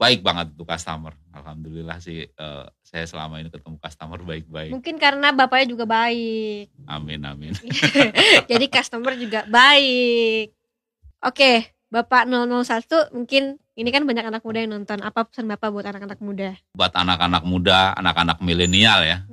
Baik 0.00 0.24
banget 0.24 0.56
tuh 0.56 0.64
customer. 0.64 1.12
Alhamdulillah 1.34 2.00
sih 2.00 2.24
eh, 2.24 2.66
saya 2.80 3.04
selama 3.04 3.42
ini 3.42 3.52
ketemu 3.52 3.76
customer 3.76 4.20
baik-baik. 4.22 4.72
Mungkin 4.72 4.96
karena 4.96 5.34
bapaknya 5.34 5.76
juga 5.76 5.84
baik. 5.84 6.72
amin 6.88 7.20
amin. 7.26 7.52
Jadi 8.50 8.66
customer 8.70 9.12
juga 9.18 9.44
baik. 9.50 10.56
Oke, 11.20 11.76
Bapak 11.90 12.30
001 12.30 13.10
mungkin 13.12 13.58
ini 13.74 13.90
kan 13.90 14.06
banyak 14.06 14.22
anak 14.30 14.46
muda 14.46 14.62
yang 14.62 14.78
nonton. 14.78 15.02
Apa 15.02 15.26
pesan 15.26 15.50
Bapak 15.50 15.74
buat 15.74 15.86
anak-anak 15.86 16.22
muda? 16.22 16.54
buat 16.70 16.94
anak-anak 16.94 17.42
muda 17.42 17.98
anak-anak 17.98 18.38
milenial 18.40 19.02
ya 19.02 19.26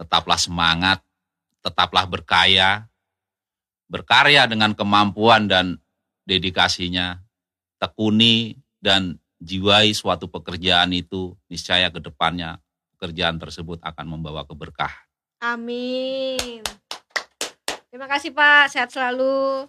tetaplah 0.00 0.40
semangat, 0.40 1.04
tetaplah 1.60 2.08
berkaya, 2.08 2.88
berkarya 3.84 4.48
dengan 4.48 4.72
kemampuan 4.72 5.44
dan 5.44 5.76
dedikasinya, 6.24 7.20
tekuni 7.76 8.56
dan 8.80 9.20
jiwai 9.36 9.92
suatu 9.92 10.32
pekerjaan 10.32 10.96
itu, 10.96 11.36
niscaya 11.52 11.92
ke 11.92 12.00
depannya 12.00 12.56
pekerjaan 12.96 13.36
tersebut 13.36 13.84
akan 13.84 14.06
membawa 14.08 14.48
keberkahan. 14.48 15.04
Amin. 15.44 16.64
Terima 17.92 18.08
kasih 18.08 18.32
Pak, 18.32 18.72
sehat 18.72 18.88
selalu. 18.88 19.68